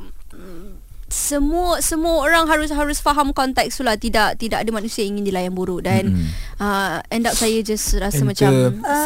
semua 1.15 1.79
semua 1.79 2.19
orang 2.19 2.43
harus 2.43 2.75
harus 2.75 2.99
faham 2.99 3.31
konteks 3.31 3.79
tu 3.79 3.87
lah 3.87 3.95
tidak 3.95 4.35
tidak 4.35 4.67
ada 4.67 4.71
manusia 4.75 5.07
yang 5.07 5.15
ingin 5.15 5.31
dilayan 5.31 5.55
buruk. 5.55 5.87
Dan 5.87 6.11
mm. 6.11 6.27
uh, 6.59 6.99
end 7.07 7.23
up 7.23 7.31
saya 7.31 7.63
just 7.63 7.95
rasa 7.95 8.19
Enter- 8.19 8.27
macam 8.27 8.51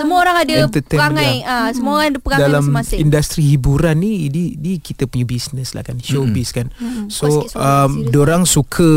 semua 0.01 0.17
orang 0.25 0.35
ada 0.41 0.55
perangai. 0.89 1.45
uh, 1.45 1.69
semua 1.69 2.01
orang 2.01 2.07
ada 2.09 2.19
perangai 2.19 2.45
dalam 2.49 2.63
masing-masing. 2.65 2.99
industri 3.05 3.41
hiburan 3.53 4.01
ni 4.01 4.25
di 4.33 4.57
di 4.57 4.81
kita 4.81 5.05
punya 5.05 5.29
bisnes 5.29 5.77
lah 5.77 5.85
kan. 5.85 6.01
Showbiz 6.01 6.49
kan. 6.49 6.73
So 7.13 7.29
Kau 7.29 7.45
sikit 7.45 7.49
suara 7.53 7.85
um, 7.85 8.09
dorang 8.09 8.43
suka 8.49 8.89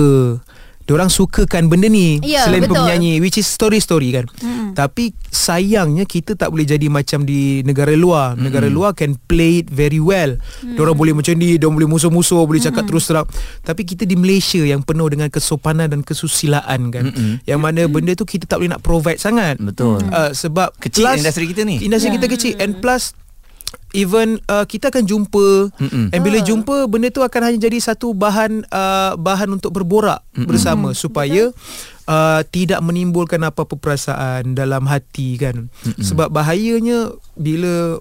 Diorang 0.93 1.09
sukakan 1.09 1.67
benda 1.67 1.89
ni 1.89 2.21
Ya, 2.21 2.45
Selain 2.45 2.61
betul. 2.61 2.77
penyanyi 2.77 3.17
Which 3.19 3.35
is 3.35 3.49
story-story 3.49 4.13
kan 4.13 4.29
mm. 4.29 4.77
Tapi 4.77 5.17
sayangnya 5.27 6.05
Kita 6.05 6.35
tak 6.35 6.49
boleh 6.49 6.63
jadi 6.63 6.85
macam 6.87 7.25
di 7.25 7.61
negara 7.63 7.93
luar 7.93 8.37
mm. 8.37 8.45
Negara 8.45 8.69
luar 8.69 8.93
can 8.93 9.17
play 9.17 9.59
it 9.59 9.69
very 9.69 9.97
well 9.97 10.37
mm. 10.37 10.77
Diorang 10.77 10.93
boleh 10.93 11.13
macam 11.13 11.33
ni 11.33 11.57
Diorang 11.57 11.75
boleh 11.75 11.89
musuh-musuh 11.89 12.45
Boleh 12.45 12.61
cakap 12.61 12.85
terus 12.85 13.09
terang 13.09 13.25
Tapi 13.59 13.83
kita 13.83 14.05
di 14.05 14.15
Malaysia 14.15 14.61
Yang 14.61 14.85
penuh 14.85 15.09
dengan 15.09 15.27
kesopanan 15.27 15.89
Dan 15.89 16.05
kesusilaan 16.05 16.81
kan 16.89 17.09
Mm-mm. 17.09 17.41
Yang 17.43 17.59
mana 17.59 17.81
benda 17.87 18.13
tu 18.13 18.23
Kita 18.23 18.45
tak 18.45 18.61
boleh 18.61 18.71
nak 18.71 18.85
provide 18.85 19.17
sangat 19.17 19.57
Betul. 19.57 20.05
uh, 20.05 20.31
Sebab 20.31 20.77
Kecil 20.77 21.09
plus- 21.09 21.19
industri 21.19 21.49
kita 21.49 21.65
ni. 21.65 21.81
Industri 21.81 22.13
kita 22.13 22.29
kecil 22.29 22.53
And 22.59 22.77
plus 22.77 23.17
Even 23.93 24.41
uh, 24.49 24.65
kita 24.65 24.89
akan 24.89 25.05
jumpa 25.05 25.69
Mm-mm. 25.77 26.17
And 26.17 26.21
bila 26.25 26.41
jumpa 26.41 26.89
Benda 26.89 27.13
tu 27.13 27.21
akan 27.21 27.41
hanya 27.53 27.59
jadi 27.61 27.77
Satu 27.77 28.17
bahan 28.17 28.65
uh, 28.73 29.21
Bahan 29.21 29.53
untuk 29.53 29.77
berborak 29.77 30.25
Mm-mm. 30.33 30.49
Bersama 30.49 30.97
Supaya 30.97 31.53
uh, 32.09 32.41
Tidak 32.41 32.81
menimbulkan 32.81 33.45
Apa-apa 33.45 33.77
perasaan 33.77 34.57
Dalam 34.57 34.89
hati 34.89 35.37
kan 35.37 35.69
Mm-mm. 35.69 36.01
Sebab 36.01 36.33
bahayanya 36.33 37.13
Bila 37.37 38.01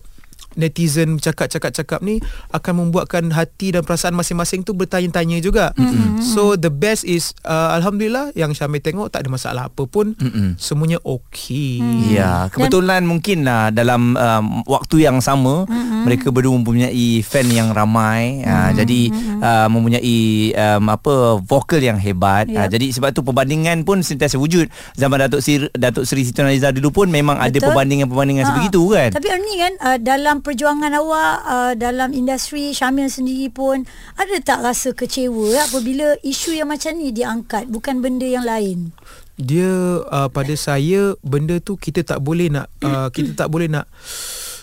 netizen 0.56 1.20
cakap-cakap-cakap 1.20 2.00
ni 2.02 2.20
akan 2.52 2.88
membuatkan 2.88 3.32
hati 3.32 3.76
dan 3.76 3.86
perasaan 3.86 4.16
masing-masing 4.16 4.64
tu 4.64 4.74
bertanya-tanya 4.74 5.38
juga. 5.44 5.72
Mm-hmm. 5.76 6.24
So 6.24 6.56
the 6.56 6.72
best 6.72 7.04
is 7.04 7.32
uh, 7.46 7.76
alhamdulillah 7.78 8.36
yang 8.36 8.52
Syamil 8.56 8.82
tengok 8.84 9.12
tak 9.12 9.28
ada 9.28 9.30
masalah 9.32 9.64
apa 9.70 9.84
pun. 9.86 10.16
Mm-mm. 10.18 10.56
Semuanya 10.58 10.98
okey. 11.04 11.84
Ya, 12.12 12.48
kebetulan 12.52 13.04
mungkin 13.06 13.44
lah 13.46 13.70
dalam 13.72 14.16
um, 14.16 14.46
waktu 14.66 15.06
yang 15.06 15.20
sama 15.24 15.68
mm-hmm. 15.68 16.02
mereka 16.08 16.28
berdua 16.34 16.56
mempunyai 16.58 17.22
fan 17.22 17.48
yang 17.52 17.72
ramai. 17.72 18.42
Mm-hmm. 18.42 18.50
Uh, 18.52 18.72
jadi 18.76 19.02
uh, 19.40 19.68
mempunyai 19.72 20.18
um, 20.56 20.84
apa 20.92 21.14
vokal 21.40 21.84
yang 21.84 22.00
hebat. 22.00 22.48
Uh, 22.48 22.60
Yep. 22.62 22.78
jadi 22.78 22.88
sebab 22.94 23.10
tu 23.10 23.26
perbandingan 23.26 23.82
pun 23.82 24.06
sentiasa 24.06 24.38
wujud. 24.38 24.70
Zaman 24.94 25.18
Datuk 25.26 25.42
Sri 25.42 25.66
Datuk 25.74 26.06
Sri 26.06 26.22
Siti 26.22 26.38
Nurhaliza 26.38 26.70
dulu 26.70 26.94
pun 26.94 27.08
memang 27.10 27.42
ada 27.42 27.50
Betul. 27.50 27.74
perbandingan-perbandingan 27.74 28.46
Ha. 28.46 28.50
sebegitu 28.54 28.82
kan. 28.94 29.10
Tapi 29.18 29.28
Ernie 29.34 29.58
kan 29.58 29.74
uh, 29.82 29.98
dalam 29.98 30.41
perjuangan 30.42 30.92
awak 30.98 31.36
uh, 31.46 31.74
dalam 31.78 32.12
industri 32.12 32.74
Syamil 32.76 33.08
sendiri 33.08 33.48
pun 33.54 33.86
ada 34.18 34.36
tak 34.42 34.60
rasa 34.66 34.92
kecewa 34.92 35.70
apabila 35.70 36.18
isu 36.26 36.58
yang 36.58 36.74
macam 36.74 36.98
ni 36.98 37.14
diangkat 37.14 37.70
bukan 37.70 38.02
benda 38.02 38.28
yang 38.28 38.44
lain. 38.44 38.92
Dia 39.40 40.02
uh, 40.06 40.30
pada 40.30 40.54
saya 40.54 41.16
benda 41.24 41.58
tu 41.64 41.78
kita 41.78 42.06
tak 42.06 42.20
boleh 42.22 42.52
nak 42.52 42.68
uh, 42.84 43.10
kita 43.10 43.34
tak 43.34 43.48
boleh 43.50 43.72
nak 43.72 43.90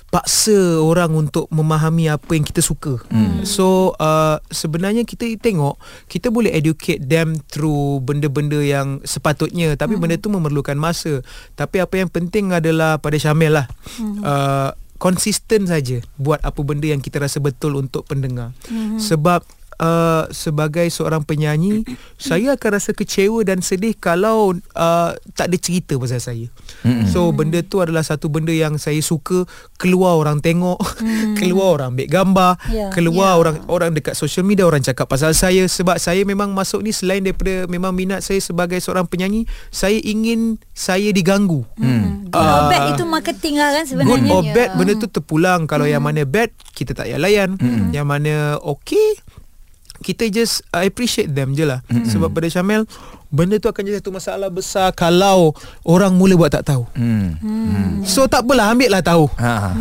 paksa 0.09 0.81
orang 0.81 1.13
untuk 1.13 1.53
memahami 1.53 2.09
apa 2.09 2.33
yang 2.33 2.45
kita 2.45 2.65
suka. 2.65 2.97
Hmm. 3.13 3.45
So 3.45 3.93
uh, 4.01 4.41
sebenarnya 4.49 5.05
kita 5.05 5.29
tengok 5.37 5.77
kita 6.09 6.33
boleh 6.33 6.49
educate 6.57 7.05
them 7.05 7.37
through 7.53 8.01
benda-benda 8.01 8.57
yang 8.65 9.05
sepatutnya 9.05 9.77
tapi 9.77 9.97
hmm. 9.97 10.03
benda 10.03 10.17
tu 10.17 10.33
memerlukan 10.33 10.81
masa. 10.81 11.21
Tapi 11.53 11.85
apa 11.85 12.01
yang 12.01 12.09
penting 12.09 12.57
adalah 12.57 12.97
pada 12.97 13.21
Syamil 13.21 13.61
lah. 13.61 13.67
Hmm. 14.01 14.21
Uh, 14.25 14.71
konsisten 14.99 15.65
saja 15.71 16.03
buat 16.19 16.43
apa 16.43 16.61
benda 16.67 16.91
yang 16.91 17.01
kita 17.01 17.23
rasa 17.23 17.39
betul 17.39 17.79
untuk 17.79 18.05
pendengar. 18.07 18.53
Hmm. 18.67 18.99
Sebab 18.99 19.47
uh, 19.79 20.27
sebagai 20.31 20.87
seorang 20.91 21.23
penyanyi 21.25 21.83
saya 22.21 22.55
akan 22.55 22.71
rasa 22.79 22.93
kecewa 22.93 23.43
dan 23.47 23.63
sedih 23.63 23.95
kalau 23.95 24.55
uh, 24.75 25.11
tak 25.35 25.51
ada 25.51 25.59
cerita 25.59 25.95
pasal 25.99 26.21
saya. 26.21 26.47
Mm-hmm. 26.85 27.07
So 27.11 27.31
benda 27.35 27.63
tu 27.65 27.81
adalah 27.83 28.03
satu 28.05 28.31
benda 28.31 28.53
yang 28.55 28.77
saya 28.77 28.99
suka 29.01 29.47
keluar 29.79 30.19
orang 30.19 30.43
tengok, 30.43 30.79
mm. 31.03 31.35
keluar 31.39 31.81
orang 31.81 31.97
ambil 31.97 32.09
gambar, 32.11 32.53
Ya, 32.69 32.91
keluar 32.93 33.33
ya. 33.35 33.41
orang 33.41 33.57
orang 33.71 33.91
dekat 33.95 34.15
social 34.19 34.45
media 34.45 34.67
orang 34.67 34.83
cakap 34.85 35.09
pasal 35.09 35.33
saya 35.33 35.65
sebab 35.65 35.97
saya 35.97 36.23
memang 36.27 36.53
masuk 36.53 36.85
ni 36.85 36.93
selain 36.93 37.23
daripada 37.25 37.65
memang 37.71 37.95
minat 37.95 38.21
saya 38.21 38.43
sebagai 38.43 38.77
seorang 38.83 39.09
penyanyi, 39.09 39.49
saya 39.73 39.97
ingin 40.03 40.59
saya 40.75 41.11
diganggu. 41.15 41.65
Hmm. 41.79 42.29
Good 42.29 42.45
Ah. 42.45 42.53
or 42.53 42.63
bad 42.69 42.83
itu 42.93 43.05
marketing 43.09 43.55
lah 43.57 43.69
kan 43.73 43.85
Good 43.89 43.91
sebenarnya. 43.97 44.33
or 44.37 44.43
bad 44.53 44.71
benda 44.77 44.93
tu 45.01 45.09
terpulang 45.09 45.65
Kalau 45.65 45.89
yang 45.89 46.05
mana 46.05 46.29
bad 46.29 46.53
Kita 46.77 46.93
tak 46.93 47.09
payah 47.09 47.17
layan 47.17 47.57
Yang 47.89 48.05
mana 48.05 48.35
okay 48.61 49.17
Kita 49.99 50.31
just 50.31 50.63
uh, 50.71 50.87
appreciate 50.87 51.35
them 51.35 51.59
je 51.59 51.67
lah. 51.67 51.83
Sebab 51.91 52.31
pada 52.31 52.47
Syamil 52.47 52.87
Benda 53.29 53.61
tu 53.61 53.69
akan 53.69 53.83
jadi 53.83 54.01
satu 54.01 54.09
masalah 54.09 54.49
besar 54.49 54.89
Kalau 54.91 55.53
orang 55.85 56.13
mula 56.13 56.33
buat 56.35 56.49
tak 56.49 56.65
tahu. 56.65 56.89
Hmm. 56.97 57.37
So 58.03 58.25
tak 58.25 58.43
apalah 58.43 58.73
ambil 58.73 58.89
lah 58.89 59.03
tahu. 59.03 59.29
Ha. 59.37 59.77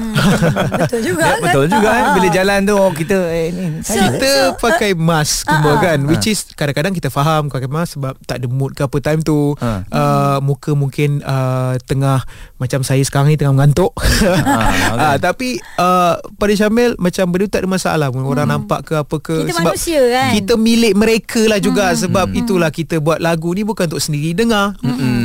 Betul 0.77 1.01
juga 1.05 1.21
Ya, 1.23 1.33
kan. 1.33 1.39
betul 1.43 1.65
juga 1.67 1.87
kan 1.87 2.03
bila 2.13 2.27
jalan 2.29 2.59
tu 2.63 2.75
oh, 2.75 2.91
kita 2.91 3.17
eh 3.27 3.47
ni 3.49 3.65
So- 3.81 3.95
kita 3.95 4.29
so, 4.29 4.59
pakai 4.59 4.91
mask 4.93 5.43
semua 5.43 5.73
ah, 5.73 5.79
kan 5.79 5.99
which 6.05 6.27
is 6.27 6.43
kadang-kadang 6.53 6.91
kita 6.91 7.07
faham 7.07 7.47
pakai 7.47 7.67
mask 7.67 7.95
sebab 7.95 8.13
tak 8.23 8.43
ada 8.43 8.47
mood 8.47 8.73
ke 8.73 8.83
apa 8.83 8.97
time 8.99 9.21
tu. 9.21 9.55
Ah. 9.57 9.83
uh, 9.87 10.37
muka 10.39 10.73
mungkin 10.73 11.21
uh, 11.21 11.79
tengah 11.83 12.23
macam 12.57 12.81
saya 12.81 12.99
sekarang 13.01 13.31
ni 13.31 13.37
tengah 13.37 13.55
mengantuk. 13.55 13.95
Okay. 13.97 14.97
ah, 14.97 15.15
tapi 15.17 15.61
uh, 15.77 16.17
pada 16.35 16.53
Syamil 16.53 16.97
macam 16.97 17.29
benda 17.29 17.45
tu 17.45 17.53
tak 17.53 17.61
ada 17.63 17.69
masalah 17.69 18.07
pun. 18.09 18.25
Orang 18.25 18.49
nampak 18.49 18.83
ke 18.83 18.93
apa 18.97 19.15
ke 19.17 19.45
Kita 19.45 19.53
sebab 19.55 19.71
manusia 19.71 20.01
kan? 20.01 20.31
kita 20.33 20.53
milik 20.57 20.93
mereka 20.93 21.41
lah 21.45 21.59
juga 21.59 21.93
sebab 21.93 22.33
itulah 22.33 22.67
kita 22.67 22.97
buat 22.97 23.21
lagu 23.21 23.36
ni 23.39 23.61
bukan 23.61 23.85
untuk 23.87 24.01
sendiri 24.01 24.33
dengar 24.33 24.73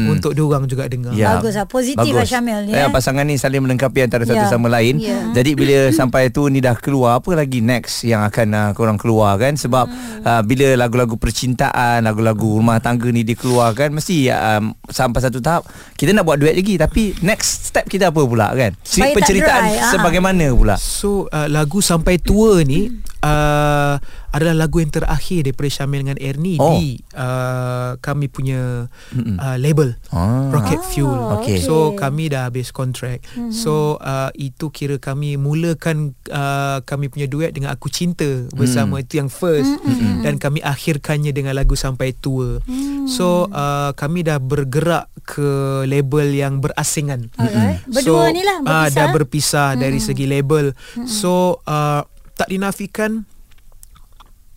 untuk 0.09 0.33
diorang 0.33 0.69
juga 0.69 0.87
dengar 0.87 1.13
Bagus 1.13 1.57
lah. 1.57 1.65
Positif 1.65 2.13
lah 2.13 2.27
Syamil 2.27 2.69
ni, 2.69 2.73
Ya, 2.75 2.87
eh. 2.87 2.93
pasangan 2.93 3.25
ni 3.25 3.41
saling 3.41 3.65
melengkapi 3.65 4.05
antara 4.05 4.23
satu 4.23 4.45
Ya. 4.45 4.51
sama 4.51 4.69
lain. 4.69 5.01
Ya. 5.01 5.33
Jadi 5.33 5.57
bila 5.57 5.89
sampai 5.99 6.29
tu 6.29 6.47
ni 6.47 6.61
dah 6.61 6.77
keluar, 6.77 7.19
apa 7.19 7.33
lagi 7.33 7.65
next 7.65 8.05
yang 8.05 8.21
akan 8.23 8.49
uh, 8.53 8.71
korang 8.77 9.01
keluar 9.01 9.39
kan? 9.39 9.57
Sebab 9.57 9.85
Hmm. 9.89 10.23
uh, 10.25 10.43
bila 10.43 10.75
lagu-lagu 10.77 11.17
percintaan, 11.17 12.05
lagu-lagu 12.05 12.59
rumah 12.59 12.79
tangga 12.79 13.09
ni 13.09 13.25
dikeluarkan, 13.25 13.93
mesti 13.95 14.29
um, 14.31 14.75
sampai 14.87 15.21
satu 15.23 15.39
tahap 15.41 15.65
kita 15.97 16.13
nak 16.13 16.25
buat 16.25 16.39
duet 16.39 16.55
lagi. 16.55 16.77
Tapi 16.77 17.23
next 17.23 17.73
step 17.73 17.89
kita 17.89 18.11
apa 18.11 18.21
pula 18.23 18.53
kan? 18.53 18.75
Supaya 18.83 19.15
Penceritaan 19.17 19.63
dry, 19.65 19.79
ah. 19.81 19.91
sebagaimana 19.93 20.45
pula? 20.53 20.77
So 20.77 21.29
uh, 21.31 21.49
lagu 21.49 21.79
Sampai 21.83 22.19
Tua 22.19 22.61
ni 22.63 22.89
uh, 23.23 23.97
adalah 24.33 24.65
lagu 24.65 24.81
yang 24.81 24.89
terakhir 24.89 25.45
daripada 25.45 25.69
Syamil 25.69 26.03
dengan 26.05 26.19
Ernie 26.19 26.57
Oh. 26.57 26.77
di 26.77 26.97
uh, 27.15 27.97
kami 28.01 28.29
punya 28.29 28.89
uh, 29.15 29.57
label 29.57 29.95
Ah. 30.09 30.49
Rocket 30.53 30.81
Fuel. 30.93 31.41
Okey. 31.41 31.61
So 31.61 31.97
kami 31.97 32.29
dah 32.29 32.49
habis 32.49 32.69
kontrak. 32.73 33.25
So 33.49 33.97
uh, 33.99 34.29
itu 34.37 34.69
kira 34.69 34.97
kami 34.97 35.37
mulakan 35.37 36.13
uh, 36.29 36.81
kami 36.85 37.09
punya 37.09 37.29
duet 37.29 37.53
dengan 37.57 37.73
Aku 37.73 37.89
Cinta 37.89 38.49
bersama 38.53 39.01
itu 39.01 39.21
yang 39.21 39.33
first 39.33 39.73
dan 40.21 40.37
kami 40.37 40.61
akhirkannya 40.61 41.33
dengan 41.33 41.57
lagu 41.57 41.77
Sampai 41.77 42.13
Tua. 42.13 42.61
So 43.09 43.49
uh, 43.49 43.93
kami 43.97 44.25
dah 44.25 44.37
bergerak 44.39 45.09
ke 45.23 45.83
label 45.87 46.35
yang 46.35 46.59
berasingan. 46.59 47.31
Alright. 47.37 47.85
Berdua 47.87 48.33
ni 48.33 48.43
lah, 48.43 48.59
ah, 48.65 48.87
berpisah. 48.89 48.97
dah 48.97 49.07
berpisah 49.13 49.69
dari 49.77 49.99
segi 49.99 50.27
label. 50.27 50.73
So 51.05 51.63
uh, 51.65 52.03
tak 52.37 52.49
dinafikan 52.51 53.25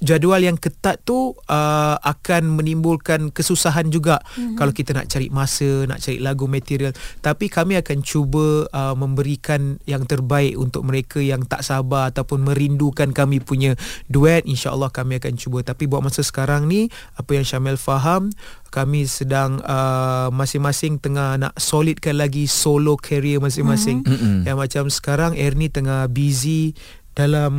jadual 0.04 0.44
yang 0.44 0.60
ketat 0.60 1.00
tu 1.08 1.32
uh, 1.48 1.96
akan 2.04 2.60
menimbulkan 2.60 3.32
kesusahan 3.32 3.88
juga 3.88 4.20
mm-hmm. 4.20 4.60
kalau 4.60 4.76
kita 4.76 4.92
nak 4.92 5.08
cari 5.08 5.32
masa, 5.32 5.88
nak 5.88 6.04
cari 6.04 6.20
lagu 6.20 6.52
material. 6.52 6.92
Tapi 7.24 7.48
kami 7.48 7.80
akan 7.80 8.04
cuba 8.04 8.68
uh, 8.68 8.96
memberikan 9.00 9.80
yang 9.88 10.04
terbaik 10.04 10.60
untuk 10.60 10.84
mereka 10.84 11.24
yang 11.24 11.48
tak 11.48 11.64
sabar 11.64 12.12
ataupun 12.12 12.44
merindukan 12.44 13.16
kami 13.16 13.40
punya 13.40 13.80
duet. 14.12 14.44
InsyaAllah 14.44 14.92
kami 14.92 15.24
akan 15.24 15.40
cuba. 15.40 15.64
Tapi 15.64 15.88
buat 15.88 16.04
masa 16.04 16.28
sekarang 16.28 16.68
ni, 16.68 16.92
apa 17.16 17.40
yang 17.40 17.48
Syamil 17.48 17.80
faham, 17.80 18.36
kami 18.76 19.08
sedang 19.08 19.64
uh, 19.64 20.28
masing-masing 20.36 21.00
tengah 21.00 21.40
nak 21.40 21.56
solidkan 21.56 22.20
lagi 22.20 22.52
solo 22.52 23.00
career 23.00 23.40
masing-masing. 23.40 24.04
Mm-hmm. 24.04 24.44
Yang 24.44 24.58
macam 24.60 24.84
sekarang 24.92 25.32
Ernie 25.40 25.72
tengah 25.72 26.12
busy 26.12 26.76
dalam 27.16 27.54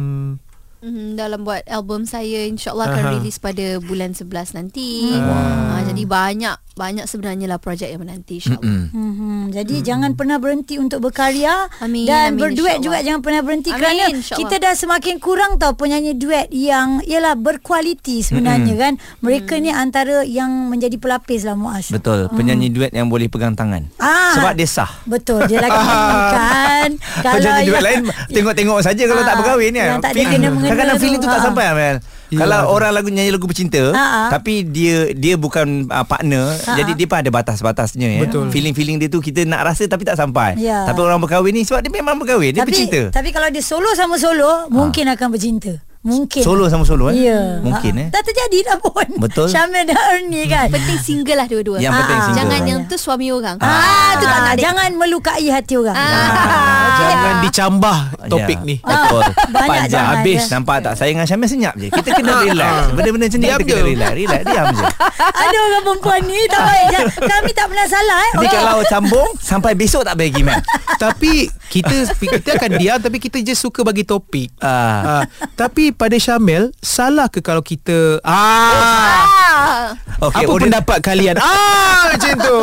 Mm, 0.77 1.17
dalam 1.17 1.41
buat 1.43 1.65
album 1.67 2.05
saya 2.05 2.45
insyaallah 2.47 2.87
akan 2.87 3.03
Aha. 3.03 3.13
release 3.17 3.41
pada 3.41 3.81
bulan 3.81 4.13
11 4.13 4.53
nanti. 4.53 5.09
Wow. 5.19 5.83
jadi 5.83 6.03
banyak 6.05 6.57
banyak 6.77 7.09
sebenarnya 7.09 7.49
lah 7.49 7.57
projek 7.57 7.89
yang 7.89 8.05
menanti 8.05 8.37
insyaallah. 8.37 8.93
Hmm, 8.93 9.49
jadi 9.49 9.81
jangan 9.81 10.13
pernah 10.13 10.37
berhenti 10.37 10.77
untuk 10.77 11.01
berkarya 11.01 11.73
Amin, 11.81 12.05
dan 12.05 12.37
amin, 12.37 12.39
berduet 12.39 12.77
insyaAllah. 12.77 12.85
juga 12.85 12.99
jangan 13.01 13.21
pernah 13.25 13.41
berhenti 13.41 13.71
Amin, 13.73 13.81
kerana 13.81 14.05
insyaAllah. 14.13 14.41
kita 14.45 14.57
dah 14.61 14.75
semakin 14.77 15.15
kurang 15.17 15.57
tau 15.57 15.73
penyanyi 15.73 16.13
duet 16.13 16.53
yang 16.53 17.01
ialah 17.01 17.33
berkualiti 17.35 18.21
sebenarnya 18.21 18.77
kan. 18.77 18.93
Mereka 19.25 19.57
ni 19.57 19.73
antara 19.73 20.21
yang 20.23 20.69
menjadi 20.69 21.01
pelapis 21.01 21.49
lah 21.49 21.57
Muaz. 21.57 21.89
Betul, 21.89 22.29
penyanyi 22.29 22.69
duet 22.69 22.93
yang 22.93 23.09
boleh 23.09 23.27
pegang 23.27 23.57
tangan. 23.57 23.89
Ah. 23.97 24.37
Sebab 24.37 24.53
dia 24.53 24.69
sah. 24.69 24.93
Betul 25.09 25.49
dia 25.49 25.59
lagi 25.59 25.73
kan. 25.81 26.76
Penyanyi 26.95 27.63
duet 27.65 27.83
lain 27.83 28.01
tengok-tengok 28.29 28.79
saja 28.81 29.03
kalau 29.03 29.23
tak 29.23 29.29
Ah, 29.29 29.39
berkahwin 29.39 29.73
kan. 29.73 29.87
yang 29.89 29.99
tak 29.99 30.11
ada 30.11 30.23
kena-mengena 30.23 30.67
Kadang-kadang 30.67 30.97
tu. 30.97 31.03
feeling 31.03 31.21
tu 31.21 31.27
tak 31.27 31.37
Ah. 31.37 31.45
sampai 31.45 31.65
Amel. 31.67 31.97
Ya, 32.27 32.43
Kalau 32.43 32.59
betul. 32.61 32.75
orang 32.75 32.91
lagu 32.93 33.09
nyanyi 33.09 33.31
lagu 33.31 33.47
bercinta 33.47 33.83
Ah, 33.89 33.99
ah. 33.99 34.29
tapi 34.29 34.67
dia 34.67 34.97
dia 35.13 35.35
bukan 35.37 35.67
uh, 35.87 36.03
partner 36.03 36.59
Ah, 36.65 36.75
jadi 36.75 36.91
dia 36.93 37.07
pun 37.07 37.17
ada 37.17 37.31
batas-batasnya 37.31 38.09
ya. 38.13 38.21
Betul. 38.21 38.51
Feeling-feeling 38.51 38.99
dia 38.99 39.07
tu 39.07 39.19
kita 39.21 39.43
nak 39.43 39.63
rasa 39.65 39.87
tapi 39.87 40.03
tak 40.03 40.15
sampai. 40.15 40.55
Ya. 40.57 40.83
Tapi 40.85 40.99
orang 41.01 41.19
berkahwin 41.19 41.53
ni 41.53 41.63
sebab 41.63 41.81
dia 41.81 41.93
memang 41.93 42.17
berkahwin, 42.17 42.51
dia 42.51 42.61
tapi, 42.61 42.71
bercinta. 42.73 43.01
Tapi 43.11 43.31
kalau 43.31 43.49
dia 43.49 43.63
solo 43.63 43.91
sama 43.93 44.15
solo 44.17 44.67
mungkin 44.69 45.07
akan 45.09 45.29
bercinta. 45.29 45.79
Mungkin. 46.07 46.39
Solo 46.41 46.65
sama 46.67 46.83
solo 46.83 47.11
eh. 47.11 47.19
Ya. 47.21 47.59
Mungkin 47.59 47.93
Ah, 47.93 48.03
eh. 48.03 48.09
Dah 48.09 48.23
terjadi 48.23 48.59
dah 48.65 48.77
pun. 48.79 49.07
Betul. 49.19 49.47
Syamil 49.49 49.83
dan 49.85 49.99
Ernie 50.09 50.47
kan. 50.47 50.71
Penting 50.71 50.99
single 50.99 51.35
lah 51.35 51.45
dua-dua. 51.45 51.77
Yang 51.77 51.93
penting 51.97 52.15
Ah, 52.15 52.23
single. 52.23 52.39
Jangan 52.39 52.57
Ah. 52.57 52.69
yang 52.69 52.81
tu 52.87 52.97
suami 52.97 53.27
orang. 53.29 53.57
Ah, 53.59 53.67
Ah, 53.67 54.11
tu 54.15 54.25
tak 54.25 54.39
nak 54.41 54.53
dek. 54.55 54.63
Jangan 54.63 54.89
melukai 54.95 55.47
hati 55.47 55.75
orang. 55.75 55.97
Ah. 55.97 56.95
jangan 56.97 57.35
dicambah 57.43 57.99
topik 58.27 58.59
Ya, 58.59 58.65
ni. 58.65 58.77
Betul. 58.79 59.23
Banyak 59.49 59.67
Panjang 59.67 59.91
jangan, 59.91 60.17
habis. 60.17 60.41
ya. 60.41 60.53
Nampak 60.53 60.77
tak? 60.81 60.93
Saya 60.95 61.09
dengan 61.09 61.27
Syamil 61.27 61.49
senyap 61.49 61.75
je. 61.75 61.89
Kita 61.89 62.09
kena 62.13 62.33
relax. 62.41 62.73
Benda-benda 62.93 63.27
macam 63.27 63.39
ni 63.39 63.47
kita 63.49 63.65
kena 63.65 63.83
relax. 63.85 64.11
Relax, 64.15 64.41
diam 64.45 64.67
je. 64.73 64.85
Ada 65.19 65.57
orang 65.59 65.83
perempuan 65.85 66.21
ni 66.23 66.41
tak 66.47 66.63
baik. 66.63 66.89
Kami 67.33 67.51
tak 67.51 67.67
pernah 67.67 67.87
salah 67.87 68.19
eh. 68.21 68.33
Ni 68.37 68.47
kalau 68.47 68.79
sambung 68.85 69.29
sampai 69.37 69.73
besok 69.75 70.03
tak 70.03 70.15
bagi 70.15 70.41
man. 70.41 70.63
tapi 70.97 71.45
kita 71.67 71.93
kita 72.15 72.57
akan 72.57 72.71
diam 72.77 72.99
tapi 72.99 73.19
kita 73.19 73.37
je 73.39 73.53
suka 73.53 73.83
bagi 73.83 74.03
topik. 74.03 74.55
Ah. 74.59 75.21
Ah, 75.21 75.25
tapi 75.53 75.96
pada 75.97 76.15
Syamil 76.15 76.71
salah 76.79 77.27
ke 77.27 77.41
kalau 77.41 77.61
kita 77.61 78.21
ah 78.23 79.25
Ah. 79.57 79.87
Okey, 80.23 80.37
apa 80.39 80.49
audio- 80.49 80.63
pendapat 80.63 80.99
kalian? 81.01 81.37
Ah 81.37 82.09
macam 82.09 82.33
tu. 82.39 82.59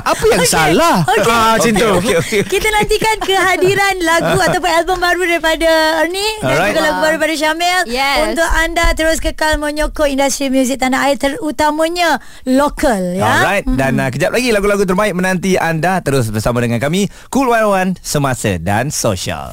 Apa 0.00 0.24
yang 0.26 0.44
salah? 0.44 0.96
Okey. 1.06 1.24
Ah, 1.26 1.50
macam 1.54 1.72
tu. 1.72 1.88
Okey, 1.98 2.16
okey. 2.18 2.40
Kita 2.46 2.68
nantikan 2.68 3.16
kehadiran 3.20 3.94
lagu 4.00 4.36
ataupun 4.36 4.70
album 4.70 4.98
baru 4.98 5.22
daripada 5.26 5.70
Ernie 6.00 6.34
dan 6.40 6.50
Alright. 6.50 6.68
juga 6.68 6.80
lagu 6.82 6.98
baru 6.98 7.14
daripada 7.14 7.34
Syamil 7.38 7.80
Yes. 7.86 8.16
untuk 8.26 8.48
anda 8.50 8.84
terus 8.92 9.18
kekal 9.18 9.56
menyokong 9.56 10.10
industri 10.10 10.48
muzik 10.48 10.76
tanah 10.78 11.00
air 11.02 11.16
terutamanya 11.16 12.18
lokal 12.44 13.14
ya. 13.14 13.28
Alright 13.40 13.64
Dan 13.66 13.96
uh, 13.96 14.08
kejap 14.08 14.30
lagi 14.30 14.48
Lagu-lagu 14.50 14.82
terbaik 14.82 15.12
menanti 15.12 15.54
anda 15.54 16.00
Terus 16.00 16.28
bersama 16.28 16.58
dengan 16.58 16.78
kami 16.78 17.04
Cool 17.28 17.48
101 17.48 18.00
Semasa 18.00 18.56
dan 18.56 18.88
Sosial 18.88 19.52